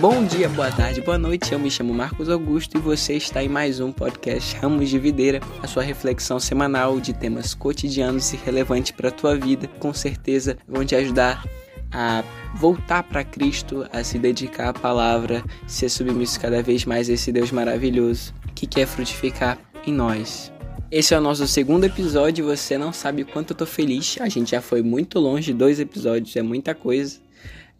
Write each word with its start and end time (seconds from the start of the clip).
Bom 0.00 0.24
dia, 0.24 0.48
boa 0.48 0.72
tarde, 0.72 1.02
boa 1.02 1.18
noite. 1.18 1.52
Eu 1.52 1.58
me 1.58 1.70
chamo 1.70 1.92
Marcos 1.92 2.30
Augusto 2.30 2.78
e 2.78 2.80
você 2.80 3.16
está 3.16 3.44
em 3.44 3.50
mais 3.50 3.80
um 3.80 3.92
podcast 3.92 4.56
Ramos 4.56 4.88
de 4.88 4.98
Videira, 4.98 5.40
a 5.62 5.66
sua 5.66 5.82
reflexão 5.82 6.40
semanal 6.40 6.98
de 6.98 7.12
temas 7.12 7.52
cotidianos 7.52 8.32
e 8.32 8.36
relevantes 8.38 8.92
para 8.92 9.10
a 9.10 9.12
tua 9.12 9.36
vida. 9.36 9.68
Com 9.78 9.92
certeza 9.92 10.56
vão 10.66 10.86
te 10.86 10.94
ajudar 10.94 11.44
a 11.92 12.24
voltar 12.54 13.02
para 13.02 13.22
Cristo, 13.22 13.86
a 13.92 14.02
se 14.02 14.18
dedicar 14.18 14.70
à 14.70 14.72
palavra, 14.72 15.44
ser 15.66 15.90
submisso 15.90 16.40
cada 16.40 16.62
vez 16.62 16.86
mais 16.86 17.10
a 17.10 17.12
esse 17.12 17.30
Deus 17.30 17.52
maravilhoso 17.52 18.32
que 18.54 18.66
quer 18.66 18.86
frutificar 18.86 19.58
em 19.86 19.92
nós. 19.92 20.52
Esse 20.90 21.14
é 21.14 21.18
o 21.18 21.20
nosso 21.20 21.46
segundo 21.46 21.84
episódio 21.84 22.44
você 22.44 22.76
não 22.76 22.92
sabe 22.92 23.24
quanto 23.24 23.52
eu 23.52 23.56
tô 23.56 23.66
feliz. 23.66 24.16
A 24.20 24.28
gente 24.28 24.50
já 24.50 24.60
foi 24.60 24.82
muito 24.82 25.18
longe, 25.20 25.52
dois 25.52 25.78
episódios 25.78 26.34
é 26.36 26.42
muita 26.42 26.74
coisa. 26.74 27.18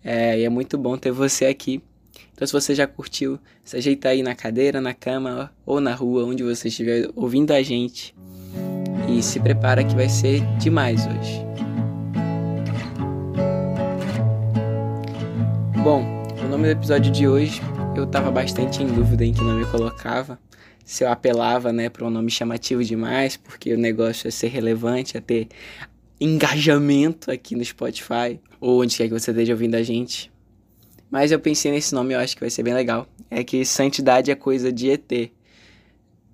É, 0.02 0.38
e 0.38 0.44
é 0.44 0.48
muito 0.48 0.78
bom 0.78 0.96
ter 0.96 1.10
você 1.10 1.46
aqui 1.46 1.82
então, 2.40 2.46
se 2.46 2.54
você 2.54 2.74
já 2.74 2.86
curtiu, 2.86 3.38
se 3.62 3.76
ajeita 3.76 4.08
aí 4.08 4.22
na 4.22 4.34
cadeira, 4.34 4.80
na 4.80 4.94
cama 4.94 5.52
ou 5.66 5.78
na 5.78 5.94
rua, 5.94 6.24
onde 6.24 6.42
você 6.42 6.68
estiver 6.68 7.10
ouvindo 7.14 7.50
a 7.50 7.62
gente. 7.62 8.14
E 9.06 9.22
se 9.22 9.38
prepara 9.38 9.84
que 9.84 9.94
vai 9.94 10.08
ser 10.08 10.40
demais 10.56 11.06
hoje. 11.06 11.44
Bom, 15.84 16.02
o 16.42 16.48
nome 16.48 16.64
do 16.64 16.70
episódio 16.70 17.12
de 17.12 17.28
hoje 17.28 17.60
eu 17.94 18.06
tava 18.06 18.30
bastante 18.30 18.82
em 18.82 18.86
dúvida 18.86 19.22
em 19.22 19.34
que 19.34 19.42
nome 19.42 19.60
eu 19.60 19.68
colocava. 19.70 20.38
Se 20.84 21.04
eu 21.04 21.08
apelava, 21.10 21.72
né, 21.72 21.88
para 21.88 22.06
um 22.06 22.10
nome 22.10 22.30
chamativo 22.30 22.82
demais, 22.82 23.36
porque 23.36 23.72
o 23.72 23.78
negócio 23.78 24.26
é 24.26 24.30
ser 24.30 24.48
relevante, 24.48 25.16
é 25.16 25.20
ter 25.20 25.48
engajamento 26.20 27.30
aqui 27.30 27.54
no 27.54 27.64
Spotify 27.64 28.38
ou 28.60 28.82
onde 28.82 28.96
quer 28.96 29.08
que 29.08 29.14
você 29.14 29.30
esteja 29.30 29.52
ouvindo 29.52 29.74
a 29.74 29.82
gente. 29.82 30.30
Mas 31.10 31.32
eu 31.32 31.40
pensei 31.40 31.72
nesse 31.72 31.94
nome, 31.94 32.14
eu 32.14 32.20
acho 32.20 32.36
que 32.36 32.40
vai 32.40 32.50
ser 32.50 32.62
bem 32.62 32.74
legal. 32.74 33.06
É 33.30 33.42
que 33.42 33.64
santidade 33.64 34.30
é 34.30 34.34
coisa 34.34 34.72
de 34.72 34.90
ET. 34.90 35.30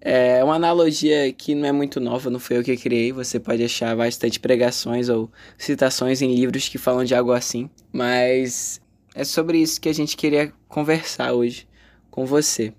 É 0.00 0.44
uma 0.44 0.55
analogia 0.55 1.33
que 1.33 1.55
não 1.55 1.66
é 1.66 1.72
muito 1.72 1.98
nova, 1.98 2.28
não 2.31 2.38
foi 2.38 2.58
eu 2.58 2.62
que 2.62 2.77
criei. 2.77 3.10
Você 3.10 3.41
pode 3.41 3.64
achar 3.64 3.97
bastante 3.97 4.38
pregações 4.38 5.08
ou 5.08 5.31
citações 5.56 6.20
em 6.20 6.34
livros 6.34 6.69
que 6.69 6.78
falam 6.78 7.05
de 7.05 7.14
algo 7.14 7.33
assim. 7.33 7.70
Mas 7.92 8.81
é 9.14 9.25
sobre 9.25 9.58
isso 9.58 9.81
que 9.81 9.88
a 9.88 9.94
gente 9.94 10.16
queria 10.16 10.53
conversar 10.69 11.33
hoje 11.33 11.66
com 12.10 12.27
você. 12.27 12.72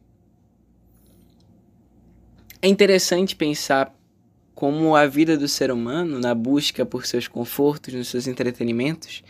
É 2.68 2.70
interessante 2.70 3.34
pensar 3.34 3.98
como 4.54 4.94
a 4.94 5.06
vida 5.06 5.38
do 5.38 5.48
ser 5.48 5.72
humano, 5.72 6.20
na 6.20 6.36
busca 6.36 6.86
por 6.86 7.06
seus 7.06 7.26
confortos, 7.26 7.94
nos 7.94 8.10
seus 8.10 8.28
entretenimentos, 8.28 9.24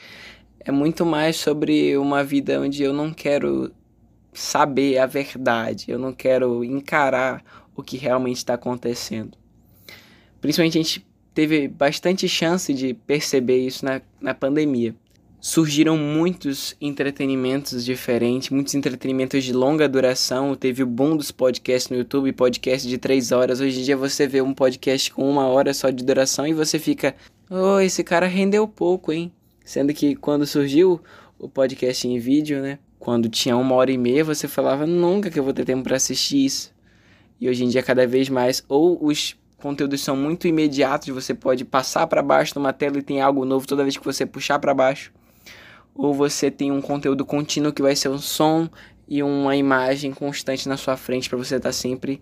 é 0.60 0.72
muito 0.72 1.06
mais 1.06 1.36
sobre 1.36 1.96
uma 2.00 2.24
vida 2.24 2.60
onde 2.60 2.82
eu 2.82 2.92
não 2.92 3.14
quero 3.14 3.72
saber 4.34 4.98
a 4.98 5.06
verdade, 5.06 5.86
eu 5.88 6.00
não 6.00 6.14
quero 6.14 6.64
encarar 6.64 7.44
o 7.76 7.84
que 7.84 7.96
realmente 7.96 8.38
está 8.38 8.56
acontecendo. 8.56 9.38
Principalmente 10.42 10.80
a 10.80 10.82
gente 10.82 11.06
teve 11.32 11.68
bastante 11.68 12.28
chance 12.28 12.74
de 12.74 12.96
perceber 12.96 13.68
isso 13.68 13.86
na, 13.86 14.02
na 14.20 14.34
pandemia. 14.34 14.96
Surgiram 15.40 15.96
muitos 15.96 16.76
entretenimentos 16.82 17.86
diferentes, 17.86 18.50
muitos 18.50 18.74
entretenimentos 18.74 19.44
de 19.44 19.54
longa 19.54 19.88
duração. 19.88 20.56
Teve 20.56 20.82
o 20.82 20.88
boom 20.88 21.16
dos 21.16 21.30
podcasts 21.30 21.92
no 21.92 21.98
YouTube, 21.98 22.34
podcast 22.34 22.88
de 22.88 22.98
três 22.98 23.32
horas. 23.32 23.62
Hoje 23.62 23.80
em 23.80 23.84
dia 23.84 23.96
você 23.96 24.26
vê 24.26 24.42
um 24.42 24.52
podcast 24.52 25.14
com 25.14 25.30
uma 25.30 25.46
hora 25.46 25.76
só 25.76 25.92
de 25.92 26.04
duração 26.04 26.48
e 26.48 26.54
você 26.54 26.80
fica: 26.80 27.16
Oh, 27.52 27.80
esse 27.80 28.04
cara 28.04 28.26
rendeu 28.26 28.68
pouco, 28.68 29.14
hein? 29.14 29.32
Sendo 29.64 29.94
que 29.94 30.16
quando 30.16 30.46
surgiu 30.48 31.00
o 31.38 31.48
podcast 31.48 32.08
em 32.08 32.18
vídeo, 32.18 32.60
né? 32.60 32.80
Quando 32.98 33.30
tinha 33.30 33.56
uma 33.56 33.76
hora 33.76 33.92
e 33.92 33.98
meia, 33.98 34.24
você 34.24 34.48
falava 34.48 34.88
nunca 34.88 35.30
que 35.30 35.38
eu 35.38 35.44
vou 35.44 35.54
ter 35.54 35.66
tempo 35.66 35.84
para 35.84 35.98
assistir 35.98 36.46
isso. 36.46 36.74
E 37.40 37.48
hoje 37.48 37.64
em 37.64 37.70
dia, 37.70 37.84
cada 37.84 38.08
vez 38.08 38.28
mais, 38.28 38.64
ou 38.68 38.98
os 39.06 39.38
conteúdos 39.58 40.02
são 40.02 40.18
muito 40.18 40.48
imediatos, 40.48 41.10
você 41.10 41.34
pode 41.34 41.64
passar 41.64 42.08
para 42.08 42.24
baixo 42.24 42.54
numa 42.56 42.74
tela 42.74 42.98
e 42.98 43.04
tem 43.04 43.22
algo 43.22 43.46
novo 43.46 43.68
toda 43.68 43.84
vez 43.84 43.96
que 43.96 44.04
você 44.04 44.26
puxar 44.26 44.58
para 44.58 44.74
baixo. 44.74 45.12
Ou 45.98 46.14
você 46.14 46.52
tem 46.52 46.72
um 46.72 46.82
conteúdo 46.82 47.26
contínuo 47.26 47.74
que 47.74 47.82
vai 47.82 47.96
ser 47.96 48.10
um 48.10 48.20
som 48.20 48.70
e 49.08 49.24
uma 49.24 49.56
imagem 49.56 50.14
constante 50.14 50.70
na 50.70 50.78
sua 50.78 50.96
frente 50.96 51.28
para 51.28 51.38
você 51.38 51.56
estar 51.56 51.70
tá 51.70 51.74
sempre 51.74 52.22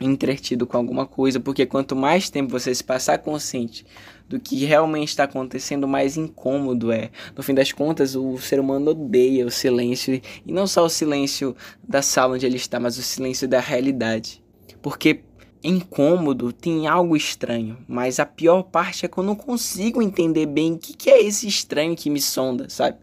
entretido 0.00 0.66
com 0.66 0.76
alguma 0.76 1.06
coisa, 1.06 1.38
porque 1.38 1.66
quanto 1.66 1.94
mais 1.94 2.28
tempo 2.28 2.50
você 2.50 2.74
se 2.74 2.82
passar 2.82 3.18
consciente 3.18 3.86
do 4.28 4.40
que 4.40 4.64
realmente 4.64 5.08
está 5.08 5.24
acontecendo, 5.24 5.86
mais 5.86 6.16
incômodo 6.16 6.90
é. 6.90 7.10
No 7.36 7.42
fim 7.42 7.54
das 7.54 7.70
contas, 7.70 8.16
o 8.16 8.38
ser 8.38 8.58
humano 8.58 8.90
odeia 8.90 9.46
o 9.46 9.50
silêncio, 9.50 10.20
e 10.46 10.52
não 10.52 10.66
só 10.66 10.84
o 10.84 10.88
silêncio 10.88 11.54
da 11.86 12.00
sala 12.00 12.34
onde 12.34 12.46
ele 12.46 12.56
está, 12.56 12.80
mas 12.80 12.96
o 12.96 13.02
silêncio 13.02 13.46
da 13.46 13.60
realidade. 13.60 14.42
Porque 14.80 15.20
incômodo 15.62 16.52
tem 16.52 16.86
algo 16.86 17.16
estranho, 17.16 17.78
mas 17.88 18.18
a 18.18 18.26
pior 18.26 18.62
parte 18.64 19.04
é 19.04 19.08
que 19.08 19.18
eu 19.18 19.24
não 19.24 19.34
consigo 19.34 20.02
entender 20.02 20.46
bem 20.46 20.72
o 20.74 20.78
que, 20.78 20.94
que 20.94 21.10
é 21.10 21.22
esse 21.22 21.46
estranho 21.46 21.96
que 21.96 22.10
me 22.10 22.20
sonda, 22.20 22.68
sabe? 22.68 22.98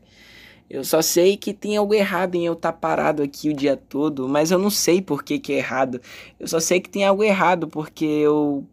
Eu 0.69 0.83
só 0.83 1.01
sei 1.01 1.35
que 1.35 1.53
tem 1.53 1.77
algo 1.77 1.95
errado 1.95 2.35
em 2.35 2.45
eu 2.45 2.53
estar 2.53 2.71
tá 2.71 2.77
parado 2.77 3.23
aqui 3.23 3.49
o 3.49 3.53
dia 3.53 3.75
todo, 3.75 4.29
mas 4.29 4.51
eu 4.51 4.59
não 4.59 4.69
sei 4.69 5.01
por 5.01 5.23
que, 5.23 5.39
que 5.39 5.53
é 5.53 5.57
errado. 5.57 5.99
Eu 6.39 6.47
só 6.47 6.59
sei 6.59 6.79
que 6.79 6.89
tem 6.89 7.03
algo 7.03 7.23
errado 7.23 7.67
porque 7.67 8.05
eu 8.05 8.63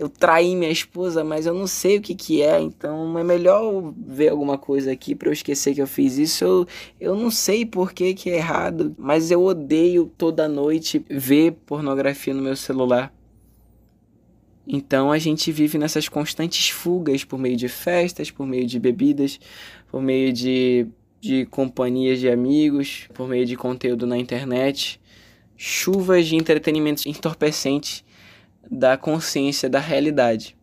eu 0.00 0.08
traí 0.08 0.56
minha 0.56 0.70
esposa, 0.70 1.22
mas 1.22 1.44
eu 1.44 1.52
não 1.52 1.66
sei 1.66 1.98
o 1.98 2.00
que 2.00 2.14
que 2.14 2.40
é, 2.40 2.58
então 2.58 3.18
é 3.18 3.22
melhor 3.22 3.92
ver 3.98 4.30
alguma 4.30 4.56
coisa 4.56 4.90
aqui 4.90 5.14
para 5.14 5.28
eu 5.28 5.32
esquecer 5.34 5.74
que 5.74 5.82
eu 5.82 5.86
fiz 5.86 6.16
isso. 6.16 6.42
Eu, 6.42 6.66
eu 6.98 7.14
não 7.14 7.30
sei 7.30 7.66
por 7.66 7.92
que 7.92 8.14
que 8.14 8.30
é 8.30 8.36
errado, 8.36 8.96
mas 8.96 9.30
eu 9.30 9.44
odeio 9.44 10.10
toda 10.16 10.48
noite 10.48 11.04
ver 11.10 11.52
pornografia 11.66 12.32
no 12.32 12.40
meu 12.40 12.56
celular. 12.56 13.12
Então 14.66 15.12
a 15.12 15.18
gente 15.18 15.52
vive 15.52 15.76
nessas 15.76 16.08
constantes 16.08 16.70
fugas 16.70 17.22
por 17.22 17.38
meio 17.38 17.58
de 17.58 17.68
festas, 17.68 18.30
por 18.30 18.46
meio 18.46 18.66
de 18.66 18.78
bebidas, 18.78 19.38
por 19.90 20.00
meio 20.00 20.32
de, 20.32 20.86
de 21.20 21.44
companhias 21.44 22.18
de 22.18 22.30
amigos, 22.30 23.06
por 23.12 23.28
meio 23.28 23.44
de 23.44 23.54
conteúdo 23.54 24.06
na 24.06 24.16
internet, 24.16 24.98
chuvas 25.58 26.26
de 26.26 26.36
entretenimento 26.36 27.06
entorpecentes 27.06 28.02
da 28.68 28.96
consciência 28.96 29.68
da 29.68 29.78
realidade. 29.78 30.56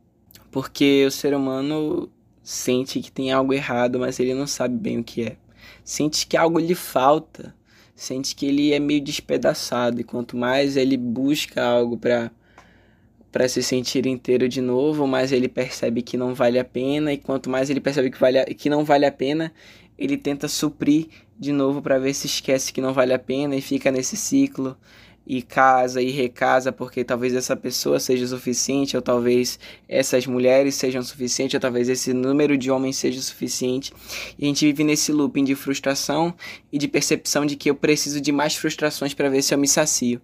Porque 0.51 1.05
o 1.05 1.11
ser 1.11 1.33
humano 1.33 2.09
sente 2.41 3.01
que 3.01 3.11
tem 3.11 3.31
algo 3.31 3.53
errado, 3.53 3.99
mas 3.99 4.19
ele 4.19 4.33
não 4.33 4.47
sabe 4.47 4.75
bem 4.77 4.99
o 4.99 5.03
que 5.03 5.23
é. 5.23 5.37
Sente 5.83 6.25
que 6.25 6.37
algo 6.37 6.59
lhe 6.59 6.75
falta, 6.75 7.53
sente 7.95 8.35
que 8.35 8.45
ele 8.45 8.73
é 8.73 8.79
meio 8.79 9.01
despedaçado 9.01 9.99
e 9.99 10.03
quanto 10.03 10.37
mais 10.37 10.77
ele 10.77 10.97
busca 10.97 11.63
algo 11.63 11.97
para 11.97 12.31
para 13.31 13.47
se 13.47 13.61
sentir 13.61 14.07
inteiro 14.07 14.47
de 14.47 14.61
novo, 14.61 15.05
mais 15.05 15.31
ele 15.31 15.47
percebe 15.47 16.01
que 16.01 16.17
não 16.17 16.33
vale 16.33 16.57
a 16.57 16.63
pena 16.63 17.13
e 17.13 17.17
quanto 17.17 17.49
mais 17.49 17.69
ele 17.69 17.79
percebe 17.79 18.09
que, 18.09 18.17
vale 18.17 18.39
a, 18.39 18.45
que 18.45 18.69
não 18.69 18.83
vale 18.83 19.05
a 19.05 19.11
pena, 19.11 19.53
ele 19.97 20.17
tenta 20.17 20.47
suprir 20.47 21.07
de 21.37 21.51
novo 21.51 21.81
para 21.81 21.99
ver 21.99 22.13
se 22.13 22.25
esquece 22.25 22.73
que 22.73 22.81
não 22.81 22.93
vale 22.93 23.13
a 23.13 23.19
pena 23.19 23.55
e 23.55 23.61
fica 23.61 23.91
nesse 23.91 24.15
ciclo 24.15 24.75
e 25.29 25.41
casa 25.41 26.01
e 26.01 26.09
recasa 26.09 26.71
porque 26.71 27.03
talvez 27.03 27.35
essa 27.35 27.53
pessoa 27.53 27.99
seja 27.99 28.25
suficiente, 28.25 28.95
ou 28.95 29.01
talvez 29.01 29.59
essas 29.87 30.25
mulheres 30.25 30.75
sejam 30.75 31.03
suficientes, 31.03 31.53
ou 31.53 31.59
talvez 31.59 31.89
esse 31.89 32.13
número 32.13 32.57
de 32.57 32.71
homens 32.71 32.95
seja 32.95 33.21
suficiente. 33.21 33.91
E 34.39 34.45
a 34.45 34.47
gente 34.47 34.65
vive 34.65 34.85
nesse 34.85 35.11
looping 35.11 35.43
de 35.43 35.53
frustração 35.53 36.33
e 36.71 36.77
de 36.77 36.87
percepção 36.87 37.45
de 37.45 37.57
que 37.57 37.69
eu 37.69 37.75
preciso 37.75 38.21
de 38.21 38.31
mais 38.31 38.55
frustrações 38.55 39.13
para 39.13 39.29
ver 39.29 39.41
se 39.41 39.53
eu 39.53 39.57
me 39.57 39.67
sacio. 39.67 40.21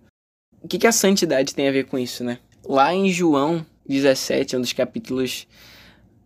O 0.61 0.67
que, 0.69 0.77
que 0.77 0.87
a 0.87 0.91
santidade 0.93 1.53
tem 1.53 1.67
a 1.67 1.71
ver 1.71 1.85
com 1.85 1.99
isso, 1.99 2.23
né? 2.23 2.39
Lá 2.65 2.93
em 2.93 3.11
João 3.11 3.65
17, 3.85 4.55
um 4.55 4.61
dos 4.61 4.71
capítulos 4.71 5.45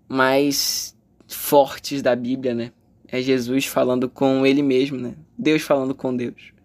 mais 0.07 0.95
fortes 1.27 2.03
da 2.03 2.15
Bíblia, 2.15 2.53
né? 2.53 2.71
É 3.07 3.19
Jesus 3.23 3.65
falando 3.65 4.07
com 4.07 4.45
ele 4.45 4.61
mesmo, 4.61 4.99
né? 4.99 5.15
Deus 5.35 5.63
falando 5.63 5.95
com 5.95 6.15
Deus. 6.15 6.56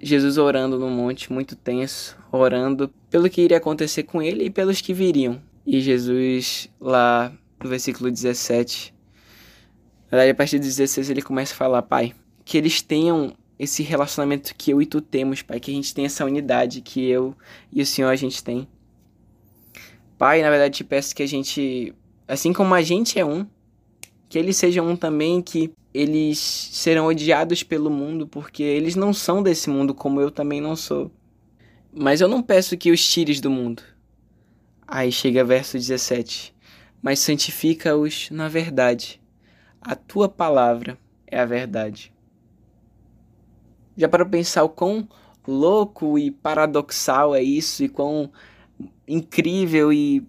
Jesus 0.00 0.38
orando 0.38 0.78
no 0.78 0.88
monte, 0.88 1.32
muito 1.32 1.54
tenso, 1.54 2.16
orando 2.32 2.88
pelo 3.10 3.28
que 3.28 3.42
iria 3.42 3.58
acontecer 3.58 4.04
com 4.04 4.22
ele 4.22 4.44
e 4.44 4.50
pelos 4.50 4.80
que 4.80 4.94
viriam. 4.94 5.40
E 5.66 5.80
Jesus, 5.80 6.68
lá 6.80 7.32
no 7.62 7.68
versículo 7.68 8.10
17, 8.10 8.94
na 10.10 10.18
verdade, 10.18 10.30
a 10.30 10.34
partir 10.34 10.58
do 10.58 10.62
16, 10.62 11.10
ele 11.10 11.22
começa 11.22 11.52
a 11.52 11.56
falar: 11.56 11.82
Pai, 11.82 12.14
que 12.44 12.56
eles 12.56 12.80
tenham 12.82 13.34
esse 13.58 13.82
relacionamento 13.82 14.54
que 14.54 14.70
eu 14.70 14.80
e 14.80 14.86
tu 14.86 15.00
temos, 15.00 15.42
Pai, 15.42 15.60
que 15.60 15.70
a 15.70 15.74
gente 15.74 15.94
tenha 15.94 16.06
essa 16.06 16.24
unidade 16.24 16.80
que 16.80 17.06
eu 17.06 17.36
e 17.70 17.82
o 17.82 17.86
Senhor 17.86 18.08
a 18.08 18.16
gente 18.16 18.42
tem. 18.42 18.66
Pai, 20.16 20.42
na 20.42 20.50
verdade, 20.50 20.78
te 20.78 20.84
peço 20.84 21.14
que 21.14 21.22
a 21.22 21.28
gente, 21.28 21.94
assim 22.26 22.52
como 22.52 22.74
a 22.74 22.82
gente 22.82 23.18
é 23.18 23.24
um, 23.24 23.46
que 24.28 24.38
eles 24.38 24.56
sejam 24.56 24.88
um 24.88 24.96
também, 24.96 25.42
que 25.42 25.72
eles 25.92 26.38
serão 26.38 27.06
odiados 27.06 27.62
pelo 27.62 27.90
mundo 27.90 28.26
porque 28.26 28.62
eles 28.62 28.94
não 28.94 29.12
são 29.12 29.42
desse 29.42 29.68
mundo 29.68 29.94
como 29.94 30.20
eu 30.20 30.30
também 30.30 30.60
não 30.60 30.76
sou. 30.76 31.10
Mas 31.92 32.20
eu 32.20 32.28
não 32.28 32.42
peço 32.42 32.76
que 32.76 32.90
os 32.90 33.06
tires 33.06 33.40
do 33.40 33.50
mundo. 33.50 33.82
Aí 34.86 35.10
chega 35.10 35.44
verso 35.44 35.76
17. 35.76 36.54
Mas 37.02 37.18
santifica-os 37.18 38.30
na 38.30 38.48
verdade. 38.48 39.20
A 39.80 39.94
tua 39.94 40.28
palavra 40.28 40.98
é 41.26 41.40
a 41.40 41.44
verdade. 41.44 42.12
Já 43.96 44.08
para 44.08 44.24
pensar 44.24 44.62
o 44.62 44.68
quão 44.68 45.08
louco 45.46 46.18
e 46.18 46.30
paradoxal 46.30 47.34
é 47.34 47.42
isso, 47.42 47.82
e 47.82 47.88
quão 47.88 48.30
incrível 49.06 49.92
e 49.92 50.24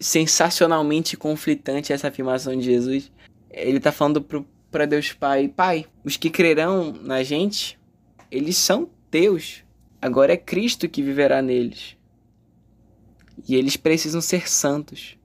sensacionalmente 0.00 1.16
conflitante 1.16 1.92
essa 1.92 2.08
afirmação 2.08 2.56
de 2.56 2.62
Jesus. 2.62 3.12
Ele 3.52 3.76
está 3.76 3.92
falando 3.92 4.24
para 4.70 4.86
Deus 4.86 5.12
Pai: 5.12 5.48
Pai, 5.48 5.86
os 6.04 6.16
que 6.16 6.30
crerão 6.30 6.92
na 6.92 7.22
gente, 7.22 7.78
eles 8.30 8.56
são 8.56 8.88
teus. 9.10 9.62
Agora 10.00 10.32
é 10.32 10.36
Cristo 10.36 10.88
que 10.88 11.02
viverá 11.02 11.42
neles. 11.42 11.96
E 13.46 13.54
eles 13.54 13.76
precisam 13.76 14.20
ser 14.20 14.48
santos. 14.48 15.16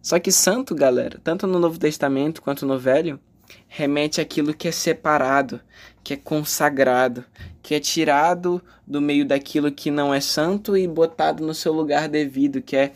Só 0.00 0.18
que 0.18 0.30
santo, 0.30 0.74
galera, 0.74 1.20
tanto 1.22 1.46
no 1.46 1.58
Novo 1.58 1.78
Testamento 1.78 2.40
quanto 2.40 2.64
no 2.64 2.78
Velho, 2.78 3.18
remete 3.66 4.20
àquilo 4.20 4.54
que 4.54 4.68
é 4.68 4.72
separado, 4.72 5.60
que 6.02 6.14
é 6.14 6.16
consagrado, 6.16 7.24
que 7.62 7.74
é 7.74 7.80
tirado 7.80 8.62
do 8.86 9.00
meio 9.00 9.26
daquilo 9.26 9.72
que 9.72 9.90
não 9.90 10.14
é 10.14 10.20
santo 10.20 10.76
e 10.76 10.86
botado 10.86 11.44
no 11.44 11.54
seu 11.54 11.72
lugar 11.72 12.08
devido, 12.08 12.62
que 12.62 12.76
é, 12.76 12.92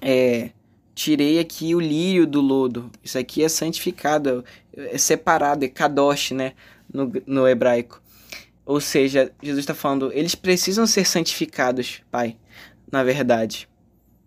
é 0.00 0.50
tirei 1.00 1.38
aqui 1.38 1.74
o 1.74 1.80
lírio 1.80 2.26
do 2.26 2.42
lodo. 2.42 2.90
Isso 3.02 3.16
aqui 3.16 3.42
é 3.42 3.48
santificado, 3.48 4.44
é 4.76 4.98
separado, 4.98 5.64
é 5.64 5.68
kadosh, 5.68 6.32
né, 6.32 6.52
no, 6.92 7.10
no 7.26 7.48
hebraico. 7.48 8.02
Ou 8.66 8.82
seja, 8.82 9.32
Jesus 9.42 9.60
está 9.60 9.74
falando, 9.74 10.12
eles 10.12 10.34
precisam 10.34 10.86
ser 10.86 11.06
santificados, 11.06 12.02
Pai, 12.10 12.36
na 12.92 13.02
verdade. 13.02 13.66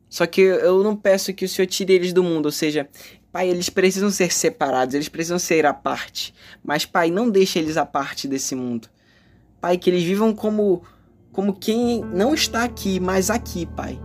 Só 0.10 0.26
que 0.26 0.42
eu 0.42 0.84
não 0.84 0.96
peço 0.96 1.32
que 1.32 1.46
o 1.46 1.50
Senhor 1.50 1.68
tire 1.68 1.94
eles 1.94 2.12
do 2.12 2.24
mundo, 2.24 2.48
ou 2.48 2.52
seja, 2.52 2.90
Pai, 3.32 3.50
eles 3.50 3.70
precisam 3.70 4.10
ser 4.10 4.34
separados, 4.34 4.96
eles 4.96 5.10
precisam 5.10 5.38
ser 5.38 5.68
à 5.68 5.76
parte. 5.76 6.34
Mas, 6.64 6.88
Pai, 6.88 7.12
não 7.12 7.30
deixe 7.30 7.60
eles 7.60 7.78
à 7.78 7.86
parte 7.86 8.28
desse 8.28 8.56
mundo. 8.56 8.90
Pai, 9.62 9.78
que 9.78 9.92
eles 9.92 10.04
vivam 10.04 10.34
como, 10.34 10.82
como 11.32 11.54
quem 11.54 12.04
não 12.04 12.34
está 12.34 12.64
aqui, 12.64 13.00
mas 13.00 13.30
aqui, 13.30 13.68
Pai. 13.68 14.00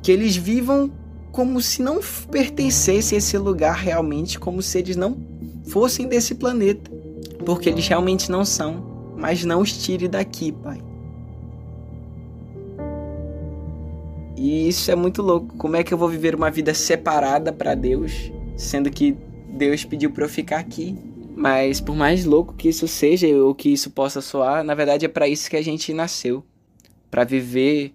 Que 0.00 0.12
eles 0.12 0.36
vivam 0.36 0.90
como 1.38 1.60
se 1.60 1.80
não 1.80 2.00
pertencessem 2.32 3.14
a 3.14 3.20
esse 3.20 3.38
lugar 3.38 3.76
realmente, 3.76 4.40
como 4.40 4.60
se 4.60 4.76
eles 4.80 4.96
não 4.96 5.16
fossem 5.68 6.08
desse 6.08 6.34
planeta. 6.34 6.90
Porque 7.46 7.68
eles 7.68 7.86
realmente 7.86 8.28
não 8.28 8.44
são. 8.44 9.14
Mas 9.16 9.44
não 9.44 9.60
os 9.60 9.72
tire 9.72 10.08
daqui, 10.08 10.50
Pai. 10.50 10.82
E 14.36 14.68
isso 14.68 14.90
é 14.90 14.96
muito 14.96 15.22
louco. 15.22 15.56
Como 15.56 15.76
é 15.76 15.84
que 15.84 15.94
eu 15.94 15.98
vou 15.98 16.08
viver 16.08 16.34
uma 16.34 16.50
vida 16.50 16.74
separada 16.74 17.52
para 17.52 17.76
Deus, 17.76 18.32
sendo 18.56 18.90
que 18.90 19.16
Deus 19.50 19.84
pediu 19.84 20.10
para 20.10 20.24
eu 20.24 20.28
ficar 20.28 20.58
aqui? 20.58 20.98
Mas 21.36 21.80
por 21.80 21.94
mais 21.94 22.24
louco 22.24 22.52
que 22.52 22.68
isso 22.68 22.88
seja 22.88 23.28
ou 23.28 23.54
que 23.54 23.72
isso 23.72 23.92
possa 23.92 24.20
soar, 24.20 24.64
na 24.64 24.74
verdade 24.74 25.06
é 25.06 25.08
para 25.08 25.28
isso 25.28 25.48
que 25.48 25.56
a 25.56 25.62
gente 25.62 25.92
nasceu, 25.92 26.44
para 27.08 27.22
viver 27.22 27.94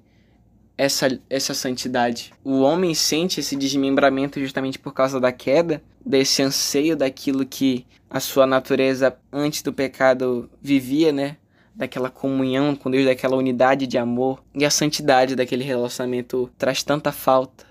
essa 0.78 1.20
essa 1.30 1.54
santidade. 1.54 2.34
O 2.44 2.62
homem 2.62 2.94
sente 2.94 3.40
esse 3.40 3.56
desmembramento 3.56 4.40
justamente 4.40 4.80
por 4.80 4.94
causa 4.94 5.20
da 5.20 5.31
queda, 5.31 5.81
desse 6.06 6.42
anseio 6.42 6.96
daquilo 6.96 7.46
que 7.46 7.86
a 8.10 8.20
sua 8.20 8.46
natureza 8.46 9.18
antes 9.31 9.62
do 9.62 9.74
pecado 9.74 10.50
vivia, 10.62 11.12
né? 11.12 11.38
daquela 11.75 12.10
comunhão 12.10 12.75
com 12.75 12.92
Deus, 12.92 13.06
daquela 13.06 13.36
unidade 13.36 13.88
de 13.88 13.98
amor 13.98 14.44
e 14.54 14.64
a 14.64 14.70
santidade 14.70 15.36
daquele 15.36 15.64
relacionamento 15.64 16.50
traz 16.58 16.84
tanta 16.84 17.12
falta. 17.12 17.66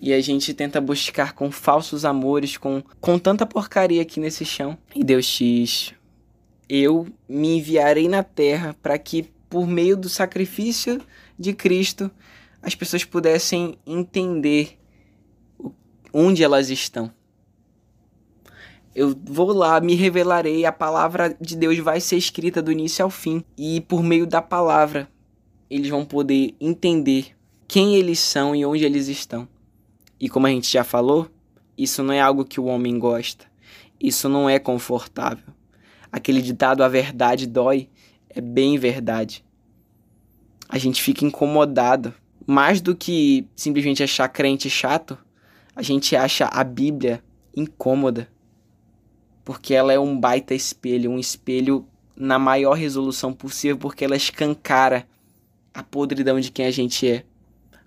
E 0.00 0.12
a 0.12 0.20
gente 0.20 0.52
tenta 0.52 0.80
buscar 0.80 1.32
com 1.32 1.50
falsos 1.50 2.04
amores, 2.04 2.56
com, 2.56 2.82
com 3.00 3.18
tanta 3.18 3.46
porcaria 3.46 4.02
aqui 4.02 4.18
nesse 4.18 4.44
chão. 4.44 4.76
E 4.94 5.04
Deus 5.04 5.26
diz: 5.26 5.94
Eu 6.68 7.06
me 7.28 7.58
enviarei 7.58 8.08
na 8.08 8.24
terra 8.24 8.74
para 8.82 8.98
que, 8.98 9.30
por 9.48 9.64
meio 9.66 9.96
do 9.96 10.08
sacrifício 10.08 11.00
de 11.42 11.52
Cristo, 11.52 12.10
as 12.62 12.74
pessoas 12.74 13.04
pudessem 13.04 13.76
entender 13.86 14.78
onde 16.12 16.42
elas 16.42 16.70
estão 16.70 17.12
eu 18.94 19.16
vou 19.24 19.52
lá, 19.52 19.80
me 19.80 19.94
revelarei, 19.94 20.66
a 20.66 20.72
palavra 20.72 21.34
de 21.40 21.56
Deus 21.56 21.78
vai 21.78 22.00
ser 22.00 22.16
escrita 22.16 22.60
do 22.60 22.70
início 22.70 23.02
ao 23.02 23.10
fim. 23.10 23.42
E 23.56 23.80
por 23.80 24.02
meio 24.02 24.26
da 24.26 24.42
palavra, 24.42 25.08
eles 25.70 25.88
vão 25.88 26.04
poder 26.04 26.54
entender 26.60 27.34
quem 27.66 27.94
eles 27.96 28.18
são 28.18 28.54
e 28.54 28.64
onde 28.66 28.84
eles 28.84 29.08
estão. 29.08 29.48
E 30.20 30.28
como 30.28 30.46
a 30.46 30.50
gente 30.50 30.70
já 30.70 30.84
falou, 30.84 31.28
isso 31.76 32.02
não 32.02 32.12
é 32.12 32.20
algo 32.20 32.44
que 32.44 32.60
o 32.60 32.66
homem 32.66 32.98
gosta. 32.98 33.46
Isso 33.98 34.28
não 34.28 34.48
é 34.48 34.58
confortável. 34.58 35.52
Aquele 36.10 36.42
ditado 36.42 36.84
a 36.84 36.88
verdade 36.88 37.46
dói 37.46 37.88
é 38.28 38.40
bem 38.40 38.76
verdade. 38.76 39.42
A 40.72 40.78
gente 40.78 41.00
fica 41.00 41.24
incomodado. 41.24 42.12
Mais 42.44 42.80
do 42.80 42.96
que 42.96 43.46
simplesmente 43.54 44.02
achar 44.02 44.28
crente 44.28 44.68
chato, 44.68 45.16
a 45.76 45.82
gente 45.82 46.16
acha 46.16 46.46
a 46.46 46.64
Bíblia 46.64 47.22
incômoda 47.56 48.26
porque 49.44 49.74
ela 49.74 49.92
é 49.92 49.98
um 49.98 50.18
baita 50.18 50.54
espelho, 50.54 51.10
um 51.10 51.18
espelho 51.18 51.86
na 52.16 52.38
maior 52.38 52.74
resolução 52.74 53.32
possível, 53.32 53.76
porque 53.76 54.04
ela 54.04 54.16
escancara 54.16 55.06
a 55.74 55.82
podridão 55.82 56.38
de 56.38 56.50
quem 56.50 56.66
a 56.66 56.70
gente 56.70 57.08
é. 57.08 57.24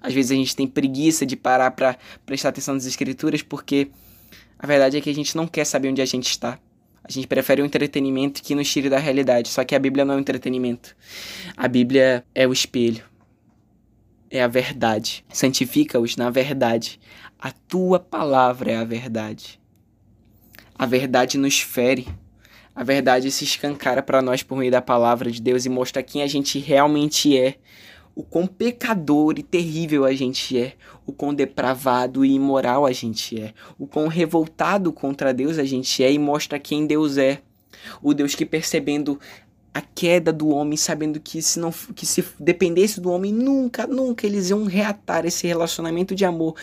Às 0.02 0.14
vezes 0.14 0.32
a 0.32 0.36
gente 0.36 0.56
tem 0.56 0.68
preguiça 0.68 1.26
de 1.26 1.36
parar 1.36 1.72
para 1.72 1.98
prestar 2.26 2.50
atenção 2.50 2.74
nas 2.74 2.86
escrituras, 2.86 3.42
porque 3.42 3.90
a 4.60 4.68
verdade 4.68 4.98
é 4.98 5.02
que 5.02 5.10
a 5.10 5.14
gente 5.14 5.36
não 5.36 5.48
quer 5.48 5.66
saber 5.66 5.90
onde 5.90 6.02
a 6.02 6.06
gente 6.06 6.30
está. 6.30 6.60
A 7.08 7.12
gente 7.12 7.28
prefere 7.28 7.62
o 7.62 7.66
entretenimento 7.66 8.42
que 8.42 8.56
nos 8.56 8.70
tire 8.72 8.90
da 8.90 8.98
realidade. 8.98 9.50
Só 9.50 9.64
que 9.64 9.76
a 9.76 9.80
Bíblia 9.80 10.04
não 10.04 10.16
é 10.16 10.18
um 10.18 10.22
entretenimento. 10.22 10.96
A 11.56 11.68
Bíblia 11.68 12.26
é 12.34 12.48
o 12.48 12.52
espelho. 12.52 13.04
É 14.30 14.42
a 14.42 14.48
verdade. 14.48 15.24
Santifica-os 15.30 16.18
na 16.18 16.32
verdade. 16.32 17.00
A 17.40 17.52
tua 17.52 18.00
palavra 18.00 18.72
é 18.72 18.78
a 18.78 18.84
verdade. 18.84 19.60
A 20.74 20.88
verdade 20.88 21.38
nos 21.38 21.60
fere. 21.60 22.08
A 22.74 22.84
verdade 22.84 23.30
se 23.30 23.44
escancara 23.44 24.02
para 24.02 24.22
nós 24.22 24.42
por 24.42 24.58
meio 24.58 24.72
da 24.72 24.82
palavra 24.82 25.30
de 25.30 25.40
Deus 25.40 25.64
e 25.66 25.70
mostra 25.70 26.02
quem 26.02 26.24
a 26.24 26.28
gente 26.28 26.58
realmente 26.58 27.38
é, 27.38 27.56
o 28.16 28.24
quão 28.24 28.48
pecador 28.48 29.36
e 29.38 29.44
terrível 29.44 30.06
a 30.06 30.14
gente 30.14 30.58
é, 30.58 30.74
o 31.06 31.12
quão 31.12 31.34
depravado 31.34 32.24
e 32.24 32.34
imoral 32.34 32.86
a 32.86 32.92
gente 32.92 33.40
é, 33.40 33.54
o 33.78 33.86
quão 33.86 34.08
revoltado 34.08 34.92
contra 34.94 35.34
Deus 35.34 35.60
a 35.60 35.66
gente 35.66 36.04
é 36.04 36.12
e 36.12 36.18
mostra 36.18 36.58
quem 36.58 36.88
Deus 36.88 37.18
é. 37.18 37.42
O 38.02 38.14
Deus 38.14 38.34
que 38.34 38.46
percebendo 38.46 39.20
a 39.76 39.82
queda 39.82 40.32
do 40.32 40.48
homem, 40.48 40.78
sabendo 40.78 41.20
que 41.20 41.42
se 41.42 41.60
não 41.60 41.70
que 41.70 42.06
se 42.06 42.24
dependesse 42.40 43.02
do 43.02 43.12
homem, 43.12 43.34
nunca, 43.34 43.86
nunca 43.86 44.26
eles 44.26 44.50
iam 44.50 44.64
reatar 44.64 45.26
esse 45.26 45.46
relacionamento 45.46 46.16
de 46.16 46.24
amor. 46.24 46.56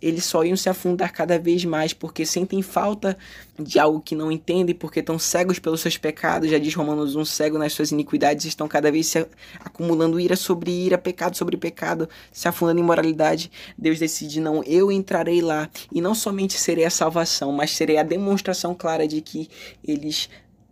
Eles 0.00 0.24
só 0.24 0.44
iam 0.44 0.56
se 0.56 0.68
afundar 0.68 1.12
cada 1.12 1.36
vez 1.36 1.64
mais 1.64 1.92
porque 1.92 2.24
sentem 2.24 2.62
falta 2.62 3.18
de 3.58 3.80
algo 3.80 4.00
que 4.00 4.14
não 4.14 4.30
entendem, 4.30 4.72
porque 4.72 5.00
estão 5.00 5.18
cegos 5.18 5.58
pelos 5.58 5.80
seus 5.80 5.98
pecados. 5.98 6.48
Já 6.48 6.58
diz 6.58 6.72
Romanos 6.72 7.16
um 7.16 7.24
cego 7.24 7.58
nas 7.58 7.72
suas 7.72 7.90
iniquidades, 7.90 8.44
estão 8.44 8.68
cada 8.68 8.92
vez 8.92 9.08
se 9.08 9.26
acumulando 9.58 10.20
ira 10.20 10.36
sobre 10.36 10.70
ira, 10.70 10.96
pecado 10.96 11.36
sobre 11.36 11.56
pecado, 11.56 12.08
se 12.30 12.46
afundando 12.46 12.78
em 12.78 12.84
moralidade. 12.84 13.50
Deus 13.76 13.98
decide 13.98 14.40
não, 14.40 14.62
eu 14.62 14.92
entrarei 14.92 15.42
lá 15.42 15.68
e 15.92 16.00
não 16.00 16.14
somente 16.14 16.56
serei 16.56 16.84
a 16.84 16.90
salvação, 16.90 17.50
mas 17.50 17.72
serei 17.72 17.98
a 17.98 18.04
demonstração 18.04 18.76
clara 18.76 19.08
de 19.08 19.20
que 19.20 19.48
eles 19.82 20.30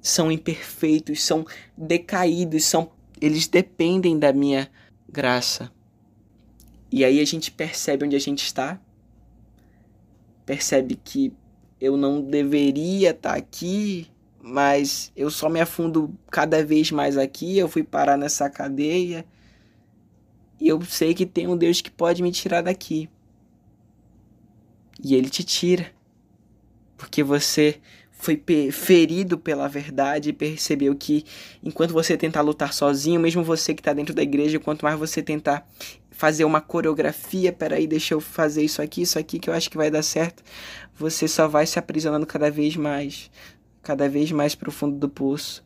são 0.08 0.32
imperfeitos, 0.32 1.22
são 1.22 1.46
decaídos, 1.76 2.64
são 2.64 2.90
eles 3.20 3.46
dependem 3.46 4.18
da 4.18 4.32
minha 4.32 4.70
graça. 5.08 5.70
E 6.90 7.04
aí 7.04 7.20
a 7.20 7.24
gente 7.24 7.50
percebe 7.50 8.06
onde 8.06 8.16
a 8.16 8.20
gente 8.20 8.44
está, 8.44 8.80
percebe 10.46 10.96
que 10.96 11.32
eu 11.80 11.96
não 11.96 12.22
deveria 12.22 13.10
estar 13.10 13.34
aqui, 13.34 14.08
mas 14.40 15.12
eu 15.14 15.30
só 15.30 15.48
me 15.48 15.60
afundo 15.60 16.14
cada 16.30 16.64
vez 16.64 16.90
mais 16.90 17.18
aqui, 17.18 17.58
eu 17.58 17.68
fui 17.68 17.82
parar 17.82 18.16
nessa 18.16 18.48
cadeia. 18.48 19.26
E 20.60 20.68
eu 20.68 20.80
sei 20.82 21.14
que 21.14 21.26
tem 21.26 21.46
um 21.46 21.56
Deus 21.56 21.80
que 21.80 21.90
pode 21.90 22.22
me 22.22 22.32
tirar 22.32 22.62
daqui. 22.62 23.08
E 25.02 25.14
ele 25.14 25.28
te 25.28 25.44
tira. 25.44 25.92
Porque 26.96 27.22
você 27.22 27.80
foi 28.18 28.42
ferido 28.72 29.38
pela 29.38 29.68
verdade 29.68 30.30
e 30.30 30.32
percebeu 30.32 30.94
que 30.96 31.24
enquanto 31.62 31.92
você 31.92 32.16
tentar 32.16 32.40
lutar 32.40 32.72
sozinho, 32.74 33.20
mesmo 33.20 33.44
você 33.44 33.72
que 33.72 33.80
está 33.80 33.92
dentro 33.92 34.12
da 34.12 34.22
igreja, 34.22 34.58
quanto 34.58 34.84
mais 34.84 34.98
você 34.98 35.22
tentar 35.22 35.66
fazer 36.10 36.44
uma 36.44 36.60
coreografia, 36.60 37.52
peraí, 37.52 37.86
deixa 37.86 38.14
eu 38.14 38.20
fazer 38.20 38.64
isso 38.64 38.82
aqui, 38.82 39.02
isso 39.02 39.18
aqui 39.18 39.38
que 39.38 39.48
eu 39.48 39.54
acho 39.54 39.70
que 39.70 39.76
vai 39.76 39.88
dar 39.88 40.02
certo, 40.02 40.42
você 40.98 41.28
só 41.28 41.46
vai 41.46 41.64
se 41.64 41.78
aprisionando 41.78 42.26
cada 42.26 42.50
vez 42.50 42.76
mais, 42.76 43.30
cada 43.84 44.08
vez 44.08 44.32
mais 44.32 44.54
profundo 44.56 44.98
do 44.98 45.08
poço. 45.08 45.64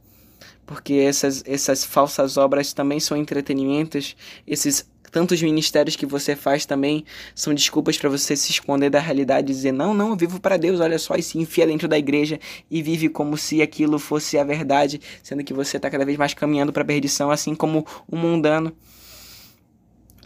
porque 0.66 0.94
essas, 0.94 1.42
essas 1.46 1.84
falsas 1.84 2.36
obras 2.36 2.72
também 2.72 3.00
são 3.00 3.16
entretenimentos, 3.16 4.14
esses 4.46 4.86
tantos 5.12 5.42
ministérios 5.42 5.94
que 5.94 6.06
você 6.06 6.34
faz 6.34 6.64
também 6.64 7.04
são 7.34 7.52
desculpas 7.54 7.98
para 7.98 8.08
você 8.08 8.34
se 8.34 8.50
esconder 8.50 8.88
da 8.88 8.98
realidade 8.98 9.52
e 9.52 9.54
dizer: 9.54 9.70
não, 9.70 9.92
não, 9.92 10.08
eu 10.08 10.16
vivo 10.16 10.40
para 10.40 10.56
Deus, 10.56 10.80
olha 10.80 10.98
só, 10.98 11.14
e 11.14 11.22
se 11.22 11.38
enfia 11.38 11.66
dentro 11.66 11.86
da 11.86 11.98
igreja 11.98 12.40
e 12.70 12.82
vive 12.82 13.10
como 13.10 13.36
se 13.36 13.60
aquilo 13.60 13.98
fosse 13.98 14.38
a 14.38 14.42
verdade, 14.42 15.00
sendo 15.22 15.44
que 15.44 15.52
você 15.52 15.76
está 15.76 15.90
cada 15.90 16.06
vez 16.06 16.16
mais 16.16 16.32
caminhando 16.32 16.72
para 16.72 16.82
a 16.82 16.86
perdição, 16.86 17.30
assim 17.30 17.54
como 17.54 17.86
o 18.08 18.16
mundano. 18.16 18.74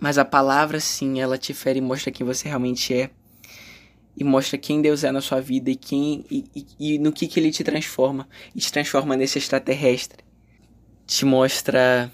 Mas 0.01 0.19
a 0.19 0.25
palavra, 0.25 0.79
sim, 0.79 1.21
ela 1.21 1.37
te 1.37 1.53
fere 1.53 1.81
e 1.81 1.83
mostra 1.83 2.13
quem 2.13 2.25
você 2.25 2.49
realmente 2.49 2.95
é. 2.95 3.11
E 4.17 4.25
mostra 4.25 4.57
quem 4.57 4.81
Deus 4.81 5.05
é 5.05 5.11
na 5.11 5.21
sua 5.21 5.41
vida 5.41 5.71
e 5.71 5.77
quem 5.77 6.25
e, 6.31 6.45
e, 6.55 6.95
e 6.95 6.99
no 6.99 7.13
que, 7.13 7.27
que 7.27 7.41
ele 7.41 7.51
te 7.51 7.65
transforma. 7.65 8.29
E 8.55 8.61
te 8.61 8.71
transforma 8.71 9.17
nesse 9.17 9.39
extraterrestre. 9.39 10.25
Te 11.07 11.25
mostra 11.25 12.11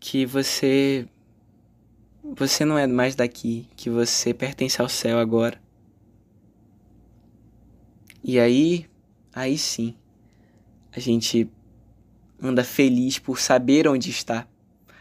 que 0.00 0.26
você 0.26 1.06
você 2.36 2.64
não 2.64 2.76
é 2.76 2.86
mais 2.86 3.14
daqui, 3.14 3.68
que 3.76 3.88
você 3.88 4.34
pertence 4.34 4.80
ao 4.80 4.88
céu 4.88 5.18
agora. 5.18 5.60
E 8.22 8.40
aí, 8.40 8.86
aí 9.32 9.56
sim, 9.56 9.94
a 10.92 10.98
gente 10.98 11.48
anda 12.42 12.64
feliz 12.64 13.18
por 13.18 13.38
saber 13.38 13.86
onde 13.86 14.10
está. 14.10 14.46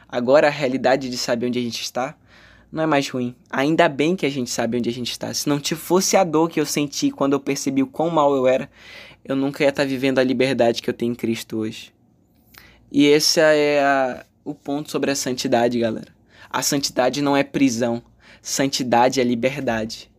Agora 0.08 0.48
a 0.48 0.52
realidade 0.52 1.10
de 1.10 1.18
saber 1.18 1.48
onde 1.48 1.58
a 1.58 1.62
gente 1.62 1.82
está 1.82 2.16
não 2.72 2.84
é 2.84 2.86
mais 2.86 3.10
ruim. 3.10 3.36
Ainda 3.50 3.90
bem 3.90 4.16
que 4.16 4.26
a 4.26 4.30
gente 4.30 4.50
sabe 4.50 4.78
onde 4.78 4.90
a 4.90 4.94
gente 4.94 5.12
está. 5.12 5.34
Se 5.34 5.48
não 5.48 5.60
te 5.60 5.76
fosse 5.76 6.16
a 6.16 6.24
dor 6.24 6.50
que 6.50 6.60
eu 6.60 6.66
senti 6.66 7.10
quando 7.10 7.34
eu 7.34 7.40
percebi 7.40 7.82
o 7.82 7.88
quão 7.88 8.10
mal 8.10 8.36
eu 8.36 8.46
era, 8.46 8.70
eu 9.24 9.36
nunca 9.36 9.64
ia 9.64 9.70
estar 9.70 9.86
vivendo 9.86 10.20
a 10.20 10.24
liberdade 10.24 10.82
que 10.82 10.90
eu 10.90 10.94
tenho 10.94 11.14
em 11.14 11.16
Cristo 11.16 11.58
hoje. 11.58 11.94
E 12.92 13.06
esse 13.06 13.40
é 13.40 13.82
a, 13.82 14.26
o 14.44 14.54
ponto 14.54 14.92
sobre 14.92 15.10
a 15.10 15.16
santidade, 15.16 15.80
galera. 15.80 16.14
A 16.54 16.62
santidade 16.62 17.20
não 17.20 17.36
é 17.36 17.44
prisão. 17.44 18.04
Santidade 18.40 19.20
é 19.20 19.24
liberdade. 19.24 20.12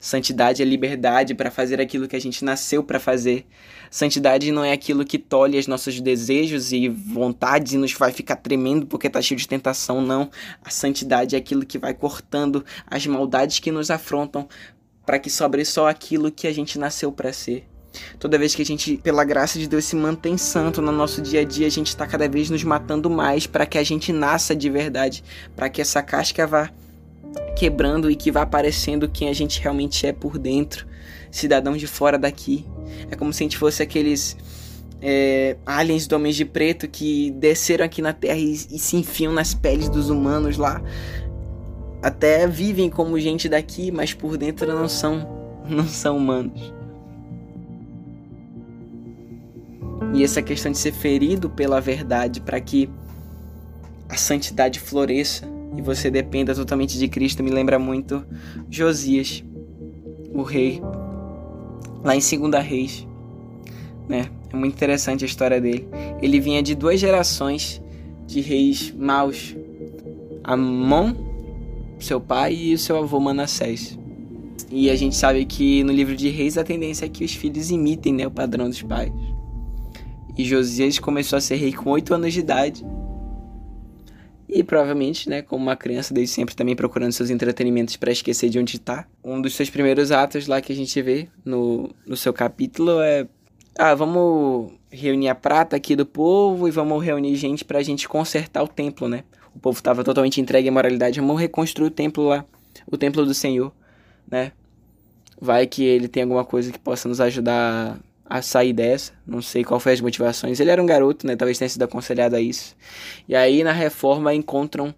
Santidade 0.00 0.62
é 0.62 0.64
liberdade 0.64 1.34
para 1.34 1.50
fazer 1.50 1.82
aquilo 1.82 2.08
que 2.08 2.16
a 2.16 2.20
gente 2.20 2.42
nasceu 2.46 2.82
para 2.82 2.98
fazer. 2.98 3.46
Santidade 3.90 4.50
não 4.50 4.64
é 4.64 4.72
aquilo 4.72 5.04
que 5.04 5.18
tolhe 5.18 5.58
os 5.58 5.66
nossos 5.66 6.00
desejos 6.00 6.72
e 6.72 6.88
vontades 6.88 7.74
e 7.74 7.76
nos 7.76 7.92
vai 7.92 8.10
ficar 8.10 8.36
tremendo 8.36 8.86
porque 8.86 9.10
tá 9.10 9.20
cheio 9.20 9.38
de 9.38 9.46
tentação, 9.46 10.00
não. 10.00 10.30
A 10.64 10.70
santidade 10.70 11.36
é 11.36 11.38
aquilo 11.38 11.66
que 11.66 11.76
vai 11.76 11.92
cortando 11.92 12.64
as 12.86 13.06
maldades 13.06 13.58
que 13.58 13.70
nos 13.70 13.90
afrontam 13.90 14.48
para 15.04 15.18
que 15.18 15.28
sobre 15.28 15.62
só 15.62 15.88
aquilo 15.88 16.32
que 16.32 16.46
a 16.46 16.54
gente 16.54 16.78
nasceu 16.78 17.12
para 17.12 17.34
ser. 17.34 17.68
Toda 18.18 18.38
vez 18.38 18.54
que 18.54 18.62
a 18.62 18.64
gente, 18.64 18.96
pela 18.96 19.24
graça 19.24 19.58
de 19.58 19.68
Deus, 19.68 19.84
se 19.84 19.96
mantém 19.96 20.36
santo 20.38 20.80
no 20.80 20.92
nosso 20.92 21.20
dia 21.20 21.40
a 21.40 21.44
dia, 21.44 21.66
a 21.66 21.70
gente 21.70 21.88
está 21.88 22.06
cada 22.06 22.28
vez 22.28 22.48
nos 22.48 22.64
matando 22.64 23.10
mais 23.10 23.46
para 23.46 23.66
que 23.66 23.78
a 23.78 23.82
gente 23.82 24.12
nasça 24.12 24.54
de 24.54 24.70
verdade, 24.70 25.22
para 25.54 25.68
que 25.68 25.80
essa 25.80 26.02
casca 26.02 26.46
vá 26.46 26.70
quebrando 27.56 28.10
e 28.10 28.16
que 28.16 28.30
vá 28.30 28.42
aparecendo 28.42 29.08
quem 29.08 29.28
a 29.28 29.32
gente 29.32 29.60
realmente 29.60 30.06
é 30.06 30.12
por 30.12 30.38
dentro, 30.38 30.86
cidadão 31.30 31.76
de 31.76 31.86
fora 31.86 32.18
daqui. 32.18 32.66
É 33.10 33.16
como 33.16 33.32
se 33.32 33.42
a 33.42 33.44
gente 33.44 33.58
fosse 33.58 33.82
aqueles 33.82 34.36
é, 35.00 35.56
aliens 35.66 36.06
do 36.06 36.14
Homens 36.14 36.36
de 36.36 36.44
Preto 36.44 36.88
que 36.88 37.30
desceram 37.32 37.84
aqui 37.84 38.00
na 38.00 38.12
Terra 38.12 38.38
e, 38.38 38.52
e 38.52 38.78
se 38.78 38.96
enfiam 38.96 39.32
nas 39.32 39.54
peles 39.54 39.88
dos 39.88 40.10
humanos 40.10 40.56
lá. 40.56 40.80
Até 42.02 42.46
vivem 42.46 42.90
como 42.90 43.18
gente 43.18 43.48
daqui, 43.48 43.90
mas 43.90 44.12
por 44.12 44.36
dentro 44.36 44.66
não 44.66 44.88
são, 44.88 45.62
não 45.68 45.86
são 45.86 46.16
humanos. 46.16 46.72
E 50.12 50.22
essa 50.22 50.42
questão 50.42 50.70
de 50.70 50.78
ser 50.78 50.92
ferido 50.92 51.48
pela 51.48 51.80
verdade 51.80 52.40
para 52.40 52.60
que 52.60 52.88
a 54.08 54.16
santidade 54.16 54.78
floresça 54.78 55.48
e 55.76 55.80
você 55.80 56.10
dependa 56.10 56.54
totalmente 56.54 56.98
de 56.98 57.08
Cristo 57.08 57.42
me 57.42 57.50
lembra 57.50 57.78
muito 57.78 58.24
Josias, 58.68 59.42
o 60.34 60.42
rei, 60.42 60.82
lá 62.04 62.14
em 62.14 62.20
Segunda 62.20 62.60
Reis, 62.60 63.06
né? 64.08 64.28
É 64.52 64.56
muito 64.56 64.74
interessante 64.74 65.24
a 65.24 65.26
história 65.26 65.60
dele. 65.60 65.88
Ele 66.20 66.38
vinha 66.38 66.62
de 66.62 66.74
duas 66.74 67.00
gerações 67.00 67.80
de 68.26 68.40
reis 68.40 68.92
maus. 68.92 69.56
Amon, 70.44 71.14
seu 71.98 72.20
pai, 72.20 72.54
e 72.54 72.74
o 72.74 72.78
seu 72.78 72.98
avô 72.98 73.18
Manassés. 73.18 73.98
E 74.70 74.90
a 74.90 74.96
gente 74.96 75.16
sabe 75.16 75.44
que 75.44 75.82
no 75.84 75.92
livro 75.92 76.16
de 76.16 76.28
Reis 76.28 76.58
a 76.58 76.64
tendência 76.64 77.06
é 77.06 77.08
que 77.08 77.24
os 77.24 77.34
filhos 77.34 77.70
imitem 77.70 78.12
né, 78.12 78.26
o 78.26 78.30
padrão 78.30 78.68
dos 78.68 78.82
pais. 78.82 79.12
E 80.36 80.44
Josias 80.44 80.98
começou 80.98 81.36
a 81.36 81.40
ser 81.40 81.56
rei 81.56 81.72
com 81.72 81.90
8 81.90 82.14
anos 82.14 82.32
de 82.32 82.40
idade. 82.40 82.84
E 84.48 84.62
provavelmente, 84.62 85.28
né, 85.28 85.40
como 85.40 85.62
uma 85.62 85.76
criança 85.76 86.12
desde 86.12 86.34
sempre 86.34 86.54
também 86.54 86.76
procurando 86.76 87.12
seus 87.12 87.30
entretenimentos 87.30 87.96
para 87.96 88.12
esquecer 88.12 88.50
de 88.50 88.58
onde 88.58 88.76
está. 88.76 89.06
Um 89.24 89.40
dos 89.40 89.54
seus 89.54 89.70
primeiros 89.70 90.10
atos 90.10 90.46
lá 90.46 90.60
que 90.60 90.72
a 90.72 90.76
gente 90.76 91.00
vê 91.00 91.28
no, 91.44 91.90
no 92.06 92.16
seu 92.16 92.32
capítulo 92.32 93.00
é 93.00 93.26
ah, 93.78 93.94
vamos 93.94 94.72
reunir 94.90 95.28
a 95.28 95.34
prata 95.34 95.76
aqui 95.76 95.96
do 95.96 96.04
povo 96.04 96.68
e 96.68 96.70
vamos 96.70 97.02
reunir 97.02 97.34
gente 97.36 97.64
para 97.64 97.78
a 97.78 97.82
gente 97.82 98.06
consertar 98.06 98.62
o 98.62 98.68
templo, 98.68 99.08
né? 99.08 99.24
O 99.54 99.58
povo 99.58 99.78
estava 99.78 100.04
totalmente 100.04 100.40
entregue 100.40 100.68
à 100.68 100.72
moralidade, 100.72 101.20
vamos 101.20 101.40
reconstruir 101.40 101.86
o 101.86 101.90
templo 101.90 102.24
lá, 102.24 102.44
o 102.86 102.96
templo 102.96 103.24
do 103.24 103.32
Senhor, 103.32 103.72
né? 104.30 104.52
Vai 105.40 105.66
que 105.66 105.82
ele 105.82 106.08
tem 106.08 106.22
alguma 106.22 106.44
coisa 106.44 106.70
que 106.70 106.78
possa 106.78 107.08
nos 107.08 107.20
ajudar 107.20 107.98
a 108.32 108.40
sair 108.40 108.72
dessa. 108.72 109.12
Não 109.26 109.42
sei 109.42 109.62
qual 109.62 109.78
foi 109.78 109.92
as 109.92 110.00
motivações. 110.00 110.58
Ele 110.58 110.70
era 110.70 110.82
um 110.82 110.86
garoto, 110.86 111.26
né? 111.26 111.36
Talvez 111.36 111.58
tenha 111.58 111.68
sido 111.68 111.82
aconselhado 111.82 112.34
a 112.34 112.40
isso. 112.40 112.74
E 113.28 113.36
aí 113.36 113.62
na 113.62 113.72
reforma 113.72 114.34
encontram 114.34 114.94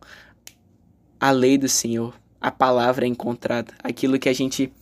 a 1.19 1.33
lei 1.33 1.59
do 1.59 1.69
Senhor. 1.69 2.15
A 2.41 2.53
palavra 2.53 3.05
é 3.05 3.09
encontrada. 3.09 3.75
Aquilo 3.83 4.21
que 4.21 4.29
a 4.29 4.33
gente 4.33 4.73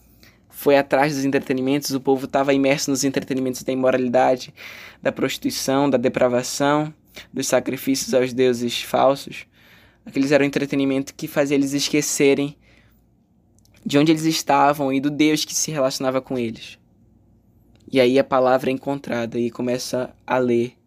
foi 0.50 0.76
atrás 0.76 1.14
dos 1.14 1.24
entretenimentos, 1.24 1.92
o 1.92 2.00
povo 2.00 2.26
estava 2.26 2.52
imerso 2.52 2.90
nos 2.90 3.04
entretenimentos 3.04 3.62
da 3.62 3.72
imoralidade, 3.72 4.52
da 5.00 5.10
prostituição, 5.10 5.88
da 5.88 5.96
depravação, 5.96 6.92
dos 7.32 7.46
sacrifícios 7.46 8.12
aos 8.12 8.34
deuses 8.34 8.82
falsos. 8.82 9.46
Aqueles 10.04 10.30
eram 10.30 10.44
entretenimento 10.44 11.14
que 11.14 11.26
fazia 11.26 11.54
eles 11.54 11.72
esquecerem 11.72 12.54
de 13.82 13.96
onde 13.96 14.12
eles 14.12 14.26
estavam 14.26 14.92
e 14.92 15.00
do 15.00 15.10
Deus 15.10 15.42
que 15.42 15.54
se 15.54 15.70
relacionava 15.70 16.20
com 16.20 16.38
eles. 16.38 16.81
E 17.92 18.00
aí 18.00 18.18
a 18.18 18.24
palavra 18.24 18.70
é 18.70 18.72
encontrada 18.72 19.38
e 19.38 19.50
começa 19.50 20.16
a 20.26 20.38
ler. 20.38 20.78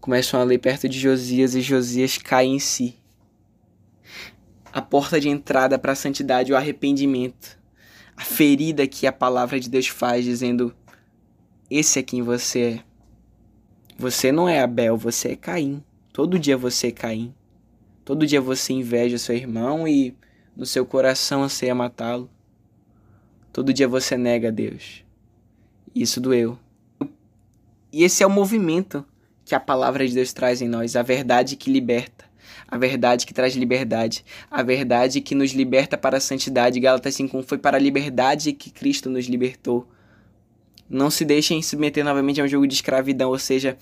Começam 0.00 0.40
a 0.40 0.42
ler 0.42 0.56
perto 0.56 0.88
de 0.88 0.98
Josias 0.98 1.54
e 1.54 1.60
Josias 1.60 2.16
cai 2.16 2.46
em 2.46 2.58
si. 2.58 2.96
A 4.72 4.80
porta 4.80 5.20
de 5.20 5.28
entrada 5.28 5.78
para 5.78 5.92
a 5.92 5.94
santidade, 5.94 6.50
o 6.50 6.56
arrependimento. 6.56 7.60
A 8.16 8.22
ferida 8.22 8.86
que 8.86 9.06
a 9.06 9.12
palavra 9.12 9.60
de 9.60 9.68
Deus 9.68 9.86
faz, 9.86 10.24
dizendo: 10.24 10.74
Esse 11.70 11.98
é 11.98 12.02
quem 12.02 12.22
você 12.22 12.60
é. 12.60 12.84
Você 13.98 14.32
não 14.32 14.48
é 14.48 14.62
Abel, 14.62 14.96
você 14.96 15.32
é 15.32 15.36
Caim. 15.36 15.84
Todo 16.10 16.38
dia 16.38 16.56
você 16.56 16.86
é 16.86 16.92
Caim. 16.92 17.34
Todo 18.02 18.26
dia 18.26 18.40
você 18.40 18.72
inveja 18.72 19.18
seu 19.18 19.36
irmão 19.36 19.86
e 19.86 20.16
no 20.56 20.64
seu 20.64 20.86
coração 20.86 21.42
anseia 21.42 21.74
matá-lo. 21.74 22.30
Todo 23.52 23.74
dia 23.74 23.86
você 23.86 24.16
nega 24.16 24.50
Deus. 24.50 25.01
Isso 25.94 26.20
doeu. 26.20 26.58
E 27.92 28.04
esse 28.04 28.22
é 28.22 28.26
o 28.26 28.30
movimento 28.30 29.04
que 29.44 29.54
a 29.54 29.60
palavra 29.60 30.06
de 30.06 30.14
Deus 30.14 30.32
traz 30.32 30.62
em 30.62 30.68
nós, 30.68 30.96
a 30.96 31.02
verdade 31.02 31.56
que 31.56 31.70
liberta, 31.70 32.24
a 32.66 32.78
verdade 32.78 33.26
que 33.26 33.34
traz 33.34 33.54
liberdade, 33.54 34.24
a 34.50 34.62
verdade 34.62 35.20
que 35.20 35.34
nos 35.34 35.52
liberta 35.52 35.98
para 35.98 36.16
a 36.16 36.20
santidade. 36.20 36.80
Gálatas 36.80 37.14
5:1 37.14 37.42
foi 37.42 37.58
para 37.58 37.76
a 37.76 37.80
liberdade 37.80 38.52
que 38.52 38.70
Cristo 38.70 39.10
nos 39.10 39.26
libertou. 39.26 39.86
Não 40.88 41.10
se 41.10 41.24
deixem 41.24 41.62
submeter 41.62 42.04
novamente 42.04 42.40
a 42.40 42.44
um 42.44 42.48
jogo 42.48 42.66
de 42.66 42.74
escravidão, 42.74 43.30
ou 43.30 43.38
seja, 43.38 43.76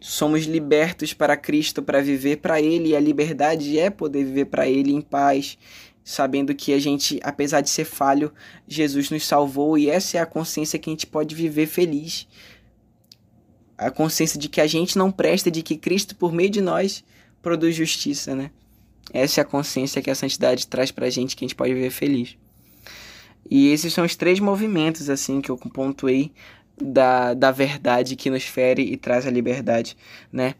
somos 0.00 0.44
libertos 0.44 1.14
para 1.14 1.36
Cristo 1.36 1.82
para 1.82 2.02
viver 2.02 2.38
para 2.38 2.60
ele 2.60 2.88
e 2.88 2.96
a 2.96 3.00
liberdade 3.00 3.78
é 3.78 3.88
poder 3.90 4.24
viver 4.24 4.46
para 4.46 4.68
ele 4.68 4.92
em 4.92 5.00
paz, 5.00 5.56
sabendo 6.04 6.54
que 6.54 6.72
a 6.72 6.78
gente, 6.78 7.20
apesar 7.22 7.60
de 7.60 7.70
ser 7.70 7.84
falho, 7.84 8.32
Jesus 8.66 9.10
nos 9.10 9.26
salvou 9.26 9.78
e 9.78 9.88
essa 9.88 10.18
é 10.18 10.20
a 10.20 10.26
consciência 10.26 10.78
que 10.78 10.90
a 10.90 10.92
gente 10.92 11.06
pode 11.06 11.34
viver 11.34 11.66
feliz. 11.66 12.26
A 13.78 13.90
consciência 13.90 14.38
de 14.38 14.48
que 14.48 14.60
a 14.60 14.66
gente 14.66 14.96
não 14.98 15.10
presta, 15.10 15.50
de 15.50 15.62
que 15.62 15.76
Cristo, 15.76 16.14
por 16.16 16.32
meio 16.32 16.50
de 16.50 16.60
nós, 16.60 17.04
produz 17.40 17.74
justiça, 17.74 18.34
né? 18.34 18.50
Essa 19.12 19.40
é 19.40 19.42
a 19.42 19.44
consciência 19.44 20.00
que 20.00 20.10
a 20.10 20.14
santidade 20.14 20.66
traz 20.66 20.90
pra 20.90 21.10
gente, 21.10 21.36
que 21.36 21.44
a 21.44 21.48
gente 21.48 21.56
pode 21.56 21.74
viver 21.74 21.90
feliz. 21.90 22.36
E 23.50 23.68
esses 23.68 23.92
são 23.92 24.04
os 24.04 24.16
três 24.16 24.38
movimentos, 24.38 25.10
assim, 25.10 25.40
que 25.40 25.50
eu 25.50 25.56
pontuei 25.56 26.32
da, 26.80 27.34
da 27.34 27.50
verdade 27.50 28.16
que 28.16 28.30
nos 28.30 28.44
fere 28.44 28.82
e 28.82 28.96
traz 28.96 29.26
a 29.26 29.30
liberdade, 29.30 29.96
né? 30.32 30.54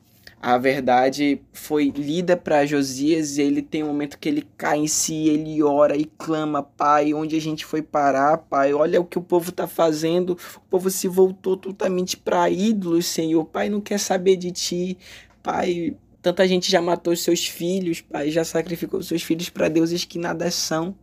A 0.45 0.59
verdade 0.59 1.41
foi 1.53 1.91
lida 1.91 2.37
para 2.37 2.67
Josias 2.67 3.39
e 3.39 3.43
ele 3.43 3.63
tem 3.63 3.85
um 3.85 3.87
momento 3.87 4.19
que 4.19 4.29
ele 4.29 4.45
cai 4.57 4.77
em 4.77 4.89
si, 4.89 5.29
ele 5.29 5.63
ora 5.63 5.97
e 5.97 6.05
clama, 6.05 6.65
Pai, 6.65 7.15
onde 7.15 7.37
a 7.37 7.41
gente 7.41 7.65
foi 7.65 7.81
parar, 7.81 8.39
Pai? 8.39 8.75
Olha 8.75 9.01
o 9.01 9.05
que 9.05 9.17
o 9.17 9.23
povo 9.23 9.51
está 9.51 9.69
fazendo. 9.69 10.37
O 10.57 10.61
povo 10.69 10.91
se 10.91 11.07
voltou 11.07 11.57
totalmente 11.57 12.17
para 12.17 12.51
ídolos, 12.51 13.07
Senhor. 13.07 13.45
Pai 13.45 13.69
não 13.69 13.81
quer 13.81 13.99
saber 14.01 14.35
de 14.35 14.51
ti. 14.51 14.99
Pai, 15.45 15.97
tanta 16.21 16.47
gente 16.49 16.69
já 16.69 16.83
matou 16.83 17.15
seus 17.15 17.47
filhos, 17.47 18.01
Pai, 18.01 18.29
já 18.33 18.45
sacrificou 18.45 19.01
seus 19.01 19.23
filhos 19.23 19.49
para 19.49 19.69
deuses 19.69 20.05
que 20.05 20.19
nada 20.19 20.51
são. 20.51 20.97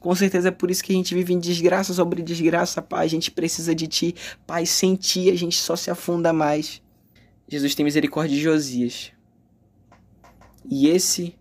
Com 0.00 0.14
certeza 0.14 0.48
é 0.48 0.50
por 0.50 0.70
isso 0.70 0.82
que 0.82 0.92
a 0.92 0.96
gente 0.96 1.14
vive 1.14 1.34
em 1.34 1.38
desgraça 1.38 1.92
sobre 1.92 2.22
desgraça, 2.22 2.80
Pai. 2.80 3.04
A 3.04 3.10
gente 3.10 3.30
precisa 3.30 3.74
de 3.74 3.86
Ti. 3.86 4.14
Pai, 4.46 4.64
sem 4.64 4.96
Ti 4.96 5.30
a 5.30 5.36
gente 5.36 5.58
só 5.58 5.76
se 5.76 5.90
afunda 5.90 6.32
mais. 6.32 6.81
Jesus 7.52 7.74
tem 7.74 7.84
misericórdia 7.84 8.34
de 8.34 8.42
Josias. 8.42 9.12
E 10.64 10.88
esse 10.88 11.34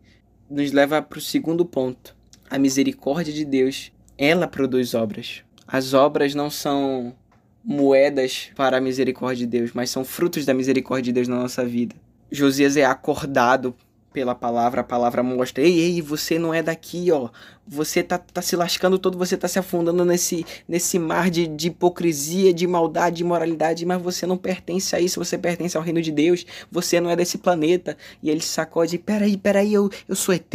nos 0.50 0.74
leva 0.74 1.02
para 1.02 1.18
o 1.18 1.22
segundo 1.22 1.64
ponto. 1.64 2.14
A 2.50 2.60
misericórdia 2.60 3.32
de 3.32 3.46
Deus, 3.46 3.94
ela 4.18 4.46
produz 4.46 4.94
obras. 4.94 5.42
As 5.66 5.94
obras 5.94 6.36
não 6.36 6.50
são 6.50 7.16
moedas 7.64 8.52
para 8.58 8.76
a 8.76 8.82
misericórdia 8.82 9.46
de 9.46 9.58
Deus, 9.60 9.72
mas 9.72 9.90
são 9.90 10.04
frutos 10.04 10.44
da 10.44 10.54
misericórdia 10.54 11.04
de 11.04 11.14
Deus 11.14 11.30
na 11.30 11.38
nossa 11.38 11.66
vida. 11.66 11.96
Josias 12.30 12.76
é 12.76 12.84
acordado 12.84 13.74
pela 14.14 14.36
palavra, 14.36 14.82
a 14.82 14.84
palavra 14.84 15.24
mostra, 15.24 15.64
ei, 15.64 15.80
ei, 15.80 16.02
você 16.02 16.38
não 16.38 16.54
é 16.54 16.62
daqui, 16.62 17.12
ó. 17.12 17.30
Você 17.68 18.04
tá, 18.04 18.18
tá 18.18 18.42
se 18.42 18.56
lascando 18.56 19.00
todo, 19.00 19.18
você 19.18 19.38
tá 19.38 19.48
se 19.48 19.58
afundando 19.58 20.04
nesse, 20.04 20.46
nesse 20.68 21.00
mar 21.00 21.30
de, 21.30 21.48
de 21.48 21.68
hipocrisia, 21.68 22.54
de 22.54 22.68
maldade, 22.68 23.18
de 23.18 23.24
imoralidade, 23.24 23.86
mas 23.86 24.02
você 24.02 24.26
não 24.26 24.38
pertence 24.38 24.96
a 24.96 25.00
isso, 25.00 25.24
você 25.24 25.38
pertence 25.38 25.78
ao 25.78 25.84
reino 25.84 26.02
de 26.02 26.12
Deus, 26.12 26.46
você 26.70 27.00
não 27.00 27.10
é 27.10 27.16
desse 27.16 27.38
planeta. 27.38 27.98
E 28.22 28.30
ele 28.30 28.42
sacode, 28.42 28.98
peraí, 28.98 29.38
peraí, 29.38 29.74
eu, 29.74 29.90
eu 30.08 30.16
sou 30.16 30.36
ET? 30.36 30.54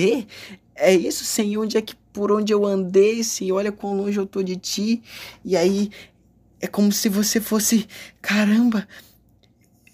É 0.75 0.93
isso, 0.95 1.25
Senhor, 1.25 1.65
onde 1.65 1.79
é 1.79 1.83
que 1.83 1.97
por 2.13 2.31
onde 2.31 2.53
eu 2.53 2.65
andei, 2.67 3.25
Senhor, 3.25 3.57
olha 3.57 3.73
quão 3.73 3.97
longe 3.97 4.19
eu 4.19 4.27
tô 4.27 4.43
de 4.43 4.57
ti. 4.57 5.03
E 5.45 5.57
aí 5.57 5.91
é 6.61 6.67
como 6.67 6.93
se 6.93 7.09
você 7.09 7.41
fosse, 7.41 7.87
caramba, 8.21 8.87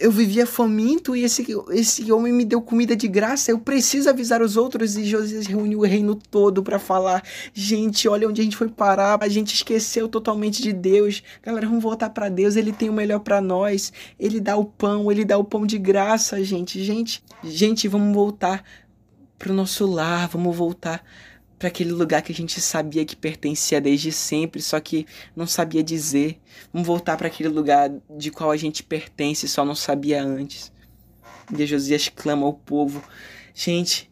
eu 0.02 0.10
vivia 0.10 0.44
faminto 0.44 1.14
e 1.14 1.22
esse, 1.22 1.46
esse 1.70 2.10
homem 2.10 2.32
me 2.32 2.44
deu 2.44 2.60
comida 2.60 2.96
de 2.96 3.06
graça. 3.06 3.52
Eu 3.52 3.60
preciso 3.60 4.10
avisar 4.10 4.42
os 4.42 4.56
outros. 4.56 4.96
E 4.96 5.04
Josias 5.04 5.46
reuniu 5.46 5.78
o 5.78 5.84
reino 5.84 6.16
todo 6.16 6.60
para 6.60 6.78
falar: 6.78 7.22
gente, 7.54 8.08
olha 8.08 8.28
onde 8.28 8.40
a 8.40 8.44
gente 8.44 8.56
foi 8.56 8.68
parar. 8.68 9.22
A 9.22 9.28
gente 9.28 9.54
esqueceu 9.54 10.08
totalmente 10.08 10.60
de 10.60 10.72
Deus. 10.72 11.22
Galera, 11.40 11.68
vamos 11.68 11.82
voltar 11.82 12.10
para 12.10 12.28
Deus. 12.28 12.56
Ele 12.56 12.72
tem 12.72 12.90
o 12.90 12.92
melhor 12.92 13.20
para 13.20 13.40
nós. 13.40 13.92
Ele 14.18 14.40
dá 14.40 14.56
o 14.56 14.64
pão, 14.64 15.10
ele 15.10 15.24
dá 15.24 15.38
o 15.38 15.44
pão 15.44 15.64
de 15.64 15.78
graça, 15.78 16.42
gente. 16.42 16.82
Gente, 16.82 17.22
gente, 17.44 17.86
vamos 17.86 18.12
voltar 18.12 18.64
pro 19.38 19.54
nosso 19.54 19.86
lar. 19.86 20.26
Vamos 20.26 20.56
voltar 20.56 21.04
para 21.62 21.68
aquele 21.68 21.92
lugar 21.92 22.22
que 22.22 22.32
a 22.32 22.34
gente 22.34 22.60
sabia 22.60 23.04
que 23.04 23.14
pertencia 23.14 23.80
desde 23.80 24.10
sempre, 24.10 24.60
só 24.60 24.80
que 24.80 25.06
não 25.36 25.46
sabia 25.46 25.80
dizer. 25.80 26.40
Vamos 26.72 26.88
voltar 26.88 27.16
para 27.16 27.28
aquele 27.28 27.48
lugar 27.48 27.88
de 28.18 28.32
qual 28.32 28.50
a 28.50 28.56
gente 28.56 28.82
pertence, 28.82 29.46
só 29.46 29.64
não 29.64 29.76
sabia 29.76 30.24
antes. 30.24 30.72
E 31.56 31.64
Josias 31.64 32.08
clama 32.08 32.44
ao 32.44 32.52
povo: 32.52 33.00
gente, 33.54 34.10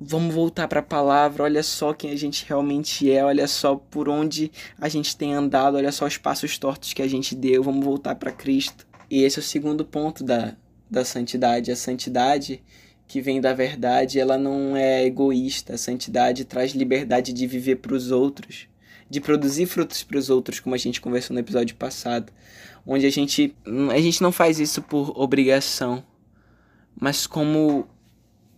vamos 0.00 0.34
voltar 0.34 0.68
para 0.68 0.80
a 0.80 0.82
palavra. 0.82 1.42
Olha 1.42 1.62
só 1.62 1.92
quem 1.92 2.12
a 2.12 2.16
gente 2.16 2.46
realmente 2.48 3.12
é, 3.12 3.22
olha 3.22 3.46
só 3.46 3.76
por 3.76 4.08
onde 4.08 4.50
a 4.80 4.88
gente 4.88 5.14
tem 5.18 5.34
andado, 5.34 5.76
olha 5.76 5.92
só 5.92 6.06
os 6.06 6.16
passos 6.16 6.56
tortos 6.56 6.94
que 6.94 7.02
a 7.02 7.08
gente 7.08 7.34
deu. 7.34 7.62
Vamos 7.62 7.84
voltar 7.84 8.14
para 8.14 8.32
Cristo. 8.32 8.86
E 9.10 9.22
esse 9.22 9.38
é 9.38 9.42
o 9.42 9.44
segundo 9.44 9.84
ponto 9.84 10.24
da, 10.24 10.56
da 10.90 11.04
santidade. 11.04 11.70
A 11.70 11.76
santidade 11.76 12.62
que 13.06 13.20
vem 13.20 13.40
da 13.40 13.52
verdade, 13.52 14.18
ela 14.18 14.36
não 14.36 14.76
é 14.76 15.04
egoísta. 15.04 15.74
A 15.74 15.78
santidade 15.78 16.44
traz 16.44 16.72
liberdade 16.72 17.32
de 17.32 17.46
viver 17.46 17.76
para 17.76 17.94
os 17.94 18.10
outros, 18.10 18.68
de 19.08 19.20
produzir 19.20 19.66
frutos 19.66 20.02
para 20.02 20.18
os 20.18 20.30
outros, 20.30 20.60
como 20.60 20.74
a 20.74 20.78
gente 20.78 21.00
conversou 21.00 21.34
no 21.34 21.40
episódio 21.40 21.76
passado, 21.76 22.32
onde 22.86 23.06
a 23.06 23.10
gente 23.10 23.54
a 23.90 24.00
gente 24.00 24.22
não 24.22 24.32
faz 24.32 24.58
isso 24.58 24.82
por 24.82 25.12
obrigação, 25.18 26.04
mas 27.00 27.26
como 27.26 27.88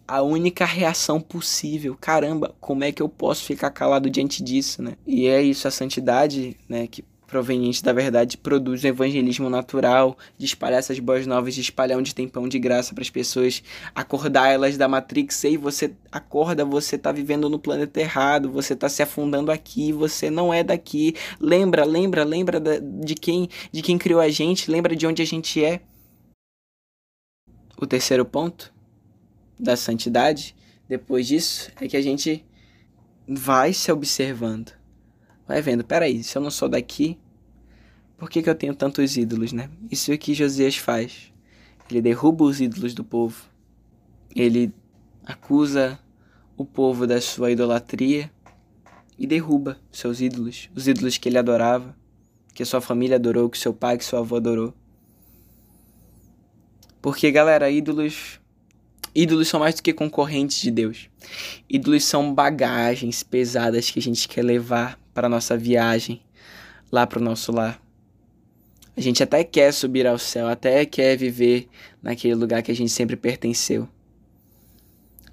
a 0.07 0.23
única 0.23 0.65
reação 0.65 1.21
possível. 1.21 1.97
Caramba, 2.01 2.55
como 2.61 2.83
é 2.83 2.91
que 2.91 3.03
eu 3.03 3.09
posso 3.09 3.45
ficar 3.45 3.71
calado 3.71 4.09
diante 4.09 4.43
disso, 4.43 4.83
né? 4.83 4.95
E 5.07 5.27
é 5.27 5.43
isso 5.43 5.69
a 5.69 5.71
santidade, 5.71 6.57
né, 6.67 6.87
que 6.87 7.05
proveniente 7.29 7.85
da 7.85 7.93
verdade 7.93 8.39
produz 8.39 8.83
um 8.83 8.89
evangelismo 8.89 9.51
natural, 9.51 10.17
de 10.37 10.47
espalhar 10.47 10.79
essas 10.79 10.99
boas 10.99 11.27
novas, 11.27 11.55
de 11.55 11.61
espalhar 11.61 11.99
onde 11.99 12.15
tem 12.15 12.27
pão 12.27 12.49
de 12.49 12.59
graça 12.59 12.95
para 12.95 13.03
as 13.03 13.11
pessoas, 13.11 13.63
acordar 13.95 14.49
elas 14.49 14.79
da 14.79 14.89
Matrix. 14.89 15.45
Ei, 15.45 15.59
você 15.59 15.95
acorda, 16.11 16.65
você 16.65 16.97
está 16.97 17.13
vivendo 17.13 17.51
no 17.51 17.59
planeta 17.59 18.01
errado, 18.01 18.51
você 18.51 18.73
está 18.73 18.89
se 18.89 19.03
afundando 19.03 19.53
aqui, 19.53 19.93
você 19.93 20.31
não 20.31 20.53
é 20.53 20.65
daqui. 20.65 21.15
Lembra, 21.39 21.85
lembra, 21.85 22.25
lembra 22.25 22.59
de 22.81 23.15
quem, 23.15 23.49
de 23.71 23.83
quem 23.83 23.99
criou 23.99 24.21
a 24.21 24.31
gente, 24.31 24.71
lembra 24.71 24.97
de 24.97 25.07
onde 25.07 25.21
a 25.21 25.27
gente 25.27 25.63
é. 25.63 25.83
O 27.77 27.87
terceiro 27.87 28.25
ponto 28.25 28.73
da 29.61 29.77
santidade, 29.77 30.57
depois 30.89 31.27
disso, 31.27 31.71
é 31.79 31.87
que 31.87 31.97
a 31.97 32.03
gente 32.03 32.45
vai 33.29 33.75
se 33.75 33.93
observando 33.93 34.78
vai 35.49 35.63
vendo, 35.63 35.83
peraí, 35.83 36.23
se 36.23 36.37
eu 36.37 36.43
não 36.43 36.51
sou 36.51 36.69
daqui, 36.69 37.19
por 38.19 38.29
que, 38.29 38.43
que 38.43 38.51
eu 38.51 38.55
tenho 38.55 38.75
tantos 38.75 39.17
ídolos, 39.17 39.51
né? 39.53 39.71
Isso 39.91 40.13
é 40.13 40.15
o 40.15 40.19
que 40.19 40.35
Josias 40.35 40.77
faz. 40.77 41.33
Ele 41.91 42.03
derruba 42.03 42.45
os 42.45 42.61
ídolos 42.61 42.93
do 42.93 43.03
povo. 43.03 43.47
Ele 44.37 44.73
acusa 45.25 45.99
o 46.55 46.67
povo 46.67 47.07
da 47.07 47.21
sua 47.21 47.51
idolatria 47.51 48.31
e 49.19 49.27
derruba 49.27 49.79
seus 49.91 50.21
ídolos, 50.21 50.69
os 50.75 50.87
ídolos 50.87 51.17
que 51.17 51.29
ele 51.29 51.39
adorava, 51.39 51.97
que 52.53 52.65
sua 52.65 52.81
família 52.81 53.17
adorou, 53.17 53.49
que 53.49 53.59
seu 53.59 53.73
pai, 53.73 53.97
que 53.97 54.05
seu 54.05 54.19
avô 54.19 54.37
adorou. 54.37 54.75
Porque, 57.01 57.31
galera, 57.31 57.71
ídolos 57.71 58.39
ídolos 59.15 59.49
são 59.49 59.61
mais 59.61 59.75
do 59.75 59.83
que 59.83 59.93
concorrentes 59.93 60.61
de 60.61 60.71
Deus. 60.71 61.09
Ídolos 61.69 62.05
são 62.05 62.35
bagagens 62.35 63.23
pesadas 63.23 63.91
que 63.91 63.99
a 63.99 64.03
gente 64.03 64.29
quer 64.29 64.43
levar 64.43 64.99
para 65.19 65.29
nossa 65.29 65.57
viagem 65.57 66.21
lá 66.93 67.05
para 67.05 67.19
o 67.19 67.23
nosso 67.23 67.51
lar. 67.51 67.83
A 68.97 69.01
gente 69.01 69.21
até 69.21 69.43
quer 69.43 69.73
subir 69.73 70.07
ao 70.07 70.17
céu, 70.17 70.47
até 70.47 70.87
quer 70.87 71.17
viver 71.17 71.69
naquele 72.01 72.37
lugar 72.37 72.63
que 72.63 72.71
a 72.71 72.75
gente 72.75 72.93
sempre 72.93 73.17
pertenceu. 73.17 73.89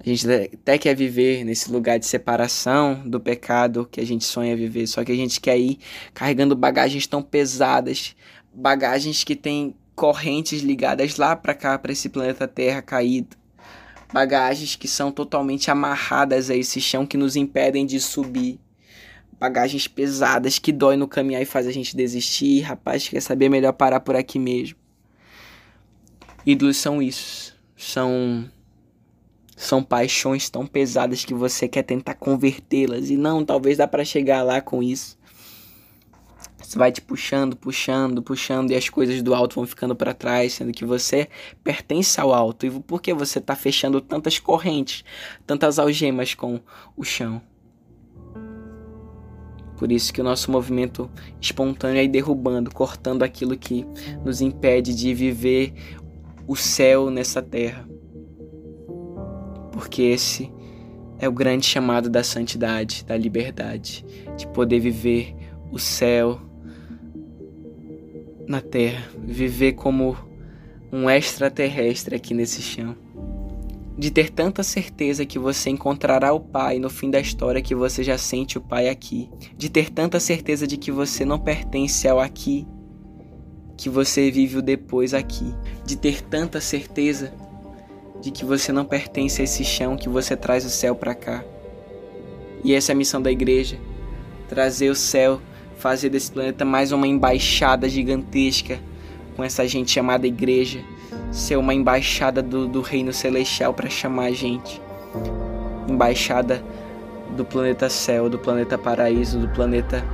A 0.04 0.08
gente 0.08 0.28
até 0.28 0.76
quer 0.76 0.96
viver 0.96 1.44
nesse 1.44 1.70
lugar 1.70 2.00
de 2.00 2.06
separação 2.06 3.00
do 3.06 3.20
pecado 3.20 3.88
que 3.88 4.00
a 4.00 4.04
gente 4.04 4.24
sonha 4.24 4.56
viver, 4.56 4.88
só 4.88 5.04
que 5.04 5.12
a 5.12 5.16
gente 5.16 5.40
quer 5.40 5.56
ir 5.56 5.78
carregando 6.12 6.56
bagagens 6.56 7.06
tão 7.06 7.22
pesadas, 7.22 8.16
bagagens 8.52 9.22
que 9.22 9.36
têm 9.36 9.72
correntes 9.94 10.62
ligadas 10.62 11.16
lá 11.16 11.36
para 11.36 11.54
cá, 11.54 11.78
para 11.78 11.92
esse 11.92 12.08
planeta 12.08 12.48
Terra 12.48 12.82
caído. 12.82 13.36
Bagagens 14.12 14.74
que 14.74 14.88
são 14.88 15.12
totalmente 15.12 15.70
amarradas 15.70 16.50
a 16.50 16.56
esse 16.56 16.80
chão 16.80 17.06
que 17.06 17.16
nos 17.16 17.36
impedem 17.36 17.86
de 17.86 18.00
subir 18.00 18.58
bagagens 19.38 19.86
pesadas 19.86 20.58
que 20.58 20.72
dói 20.72 20.96
no 20.96 21.08
caminhar 21.08 21.42
e 21.42 21.46
faz 21.46 21.66
a 21.66 21.72
gente 21.72 21.96
desistir. 21.96 22.60
Rapaz, 22.60 23.08
quer 23.08 23.20
saber 23.20 23.48
melhor 23.48 23.72
parar 23.72 24.00
por 24.00 24.16
aqui 24.16 24.38
mesmo. 24.38 24.76
Ídolos 26.44 26.76
são 26.76 27.02
isso. 27.02 27.56
São 27.76 28.50
são 29.56 29.82
paixões 29.82 30.50
tão 30.50 30.66
pesadas 30.66 31.24
que 31.24 31.32
você 31.32 31.66
quer 31.66 31.82
tentar 31.82 32.14
convertê-las 32.14 33.08
e 33.08 33.16
não, 33.16 33.42
talvez 33.42 33.78
dá 33.78 33.88
para 33.88 34.04
chegar 34.04 34.42
lá 34.42 34.60
com 34.60 34.82
isso. 34.82 35.18
Você 36.58 36.78
vai 36.78 36.92
te 36.92 37.00
puxando, 37.00 37.56
puxando, 37.56 38.22
puxando 38.22 38.70
e 38.70 38.74
as 38.74 38.88
coisas 38.88 39.22
do 39.22 39.34
alto 39.34 39.54
vão 39.54 39.66
ficando 39.66 39.96
para 39.96 40.12
trás, 40.12 40.54
sendo 40.54 40.72
que 40.72 40.84
você 40.84 41.28
pertence 41.64 42.20
ao 42.20 42.34
alto. 42.34 42.66
E 42.66 42.70
por 42.70 43.00
que 43.00 43.14
você 43.14 43.40
tá 43.40 43.56
fechando 43.56 44.00
tantas 44.00 44.38
correntes, 44.38 45.04
tantas 45.46 45.78
algemas 45.78 46.34
com 46.34 46.60
o 46.96 47.04
chão? 47.04 47.40
Por 49.76 49.92
isso 49.92 50.12
que 50.12 50.20
o 50.20 50.24
nosso 50.24 50.50
movimento 50.50 51.10
espontâneo 51.40 52.02
é 52.02 52.06
derrubando, 52.06 52.72
cortando 52.72 53.22
aquilo 53.22 53.56
que 53.56 53.86
nos 54.24 54.40
impede 54.40 54.94
de 54.94 55.12
viver 55.12 55.72
o 56.46 56.56
céu 56.56 57.10
nessa 57.10 57.42
terra. 57.42 57.86
Porque 59.72 60.02
esse 60.02 60.50
é 61.18 61.28
o 61.28 61.32
grande 61.32 61.66
chamado 61.66 62.08
da 62.08 62.22
santidade, 62.22 63.04
da 63.04 63.16
liberdade, 63.16 64.04
de 64.36 64.46
poder 64.48 64.80
viver 64.80 65.34
o 65.70 65.78
céu 65.78 66.40
na 68.46 68.60
terra, 68.60 69.08
viver 69.18 69.72
como 69.72 70.16
um 70.92 71.10
extraterrestre 71.10 72.14
aqui 72.14 72.32
nesse 72.32 72.62
chão 72.62 73.05
de 73.98 74.10
ter 74.10 74.30
tanta 74.30 74.62
certeza 74.62 75.24
que 75.24 75.38
você 75.38 75.70
encontrará 75.70 76.32
o 76.32 76.40
Pai 76.40 76.78
no 76.78 76.90
fim 76.90 77.10
da 77.10 77.18
história 77.18 77.62
que 77.62 77.74
você 77.74 78.02
já 78.02 78.18
sente 78.18 78.58
o 78.58 78.60
Pai 78.60 78.88
aqui, 78.88 79.30
de 79.56 79.70
ter 79.70 79.90
tanta 79.90 80.20
certeza 80.20 80.66
de 80.66 80.76
que 80.76 80.92
você 80.92 81.24
não 81.24 81.38
pertence 81.38 82.06
ao 82.06 82.20
aqui, 82.20 82.66
que 83.76 83.88
você 83.88 84.30
vive 84.30 84.58
o 84.58 84.62
depois 84.62 85.14
aqui, 85.14 85.54
de 85.84 85.96
ter 85.96 86.22
tanta 86.22 86.60
certeza 86.60 87.32
de 88.20 88.30
que 88.30 88.44
você 88.44 88.72
não 88.72 88.84
pertence 88.84 89.40
a 89.40 89.44
esse 89.44 89.64
chão, 89.64 89.96
que 89.96 90.08
você 90.08 90.36
traz 90.36 90.64
o 90.64 90.70
céu 90.70 90.94
para 90.94 91.14
cá. 91.14 91.44
E 92.64 92.74
essa 92.74 92.92
é 92.92 92.94
a 92.94 92.96
missão 92.96 93.20
da 93.20 93.30
igreja: 93.30 93.78
trazer 94.48 94.90
o 94.90 94.94
céu, 94.94 95.40
fazer 95.76 96.10
desse 96.10 96.32
planeta 96.32 96.64
mais 96.64 96.92
uma 96.92 97.06
embaixada 97.06 97.88
gigantesca 97.88 98.78
com 99.36 99.44
essa 99.44 99.66
gente 99.68 99.90
chamada 99.90 100.26
igreja, 100.26 100.82
ser 101.30 101.56
uma 101.56 101.74
embaixada 101.74 102.42
do, 102.42 102.66
do 102.66 102.80
reino 102.80 103.12
celestial 103.12 103.74
para 103.74 103.88
chamar 103.90 104.26
a 104.26 104.32
gente, 104.32 104.80
embaixada 105.88 106.62
do 107.36 107.44
planeta 107.44 107.88
céu, 107.88 108.28
do 108.28 108.38
planeta 108.38 108.78
paraíso, 108.78 109.38
do 109.38 109.48
planeta 109.48 110.04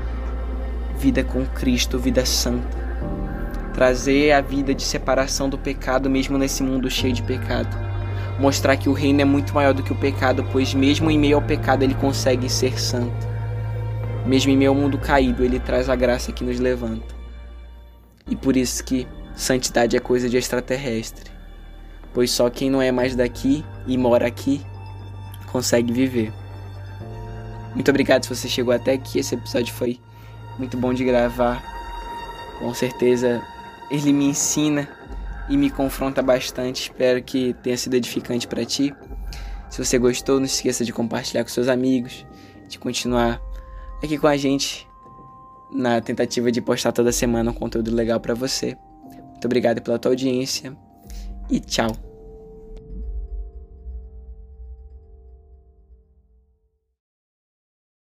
vida 0.97 1.25
com 1.25 1.45
Cristo, 1.47 1.99
vida 1.99 2.25
santa. 2.25 2.81
Trazer 3.75 4.33
a 4.33 4.41
vida 4.41 4.75
de 4.75 4.83
separação 4.83 5.49
do 5.49 5.59
pecado, 5.59 6.09
mesmo 6.09 6.39
nesse 6.39 6.63
mundo 6.63 6.91
cheio 6.91 7.13
de 7.13 7.23
pecado. 7.23 7.77
Mostrar 8.39 8.77
que 8.77 8.89
o 8.89 8.93
reino 8.93 9.21
é 9.21 9.25
muito 9.25 9.55
maior 9.55 9.75
do 9.75 9.83
que 9.83 9.93
o 9.93 9.97
pecado, 9.97 10.47
pois, 10.53 10.75
mesmo 10.75 11.11
em 11.11 11.19
meio 11.19 11.37
ao 11.37 11.43
pecado, 11.43 11.83
ele 11.83 11.95
consegue 11.95 12.49
ser 12.49 12.81
santo. 12.81 13.27
Mesmo 14.27 14.53
em 14.53 14.57
meio 14.57 14.71
ao 14.71 14.77
mundo 14.77 14.99
caído, 14.99 15.45
ele 15.45 15.59
traz 15.59 15.89
a 15.89 15.97
graça 15.97 16.33
que 16.33 16.45
nos 16.45 16.61
levanta. 16.61 17.15
E 18.29 18.37
por 18.37 18.57
isso 18.57 18.85
que 18.85 19.07
santidade 19.35 19.97
é 19.97 20.01
coisa 20.01 20.29
de 20.29 20.37
extraterrestre. 20.37 21.31
Pois 22.13 22.31
só 22.31 22.51
quem 22.51 22.71
não 22.71 22.83
é 22.83 22.93
mais 22.93 23.17
daqui 23.17 23.65
e 23.87 23.97
mora 23.97 24.27
aqui 24.27 24.61
consegue 25.51 25.93
viver. 25.93 26.33
Muito 27.75 27.91
obrigado 27.91 28.25
se 28.25 28.35
você 28.35 28.49
chegou 28.49 28.73
até 28.73 28.93
aqui. 28.93 29.19
Esse 29.19 29.35
episódio 29.35 29.73
foi 29.73 29.99
muito 30.59 30.77
bom 30.77 30.93
de 30.93 31.05
gravar. 31.05 31.63
Com 32.59 32.73
certeza 32.75 33.43
ele 33.91 34.13
me 34.13 34.27
ensina 34.27 34.89
e 35.49 35.57
me 35.57 35.71
confronta 35.71 36.23
bastante. 36.23 36.83
Espero 36.83 37.23
que 37.23 37.55
tenha 37.63 37.77
sido 37.77 37.95
edificante 37.95 38.47
para 38.47 38.65
ti. 38.65 38.95
Se 39.71 39.83
você 39.83 39.99
gostou, 39.99 40.39
não 40.39 40.47
esqueça 40.47 40.85
de 40.85 40.93
compartilhar 40.93 41.43
com 41.45 41.51
seus 41.51 41.69
amigos, 41.69 42.27
de 42.69 42.79
continuar 42.79 43.41
aqui 44.03 44.19
com 44.19 44.27
a 44.27 44.37
gente 44.37 44.87
na 45.73 46.01
tentativa 46.01 46.53
de 46.53 46.61
postar 46.61 46.93
toda 46.93 47.11
semana 47.11 47.51
um 47.51 47.55
conteúdo 47.55 47.95
legal 47.95 48.21
para 48.21 48.35
você. 48.35 48.77
Muito 49.43 49.49
obrigado 49.49 49.83
pela 49.83 49.99
tua 49.99 50.13
audiência 50.13 50.73
e 51.51 51.59
tchau. 51.59 52.12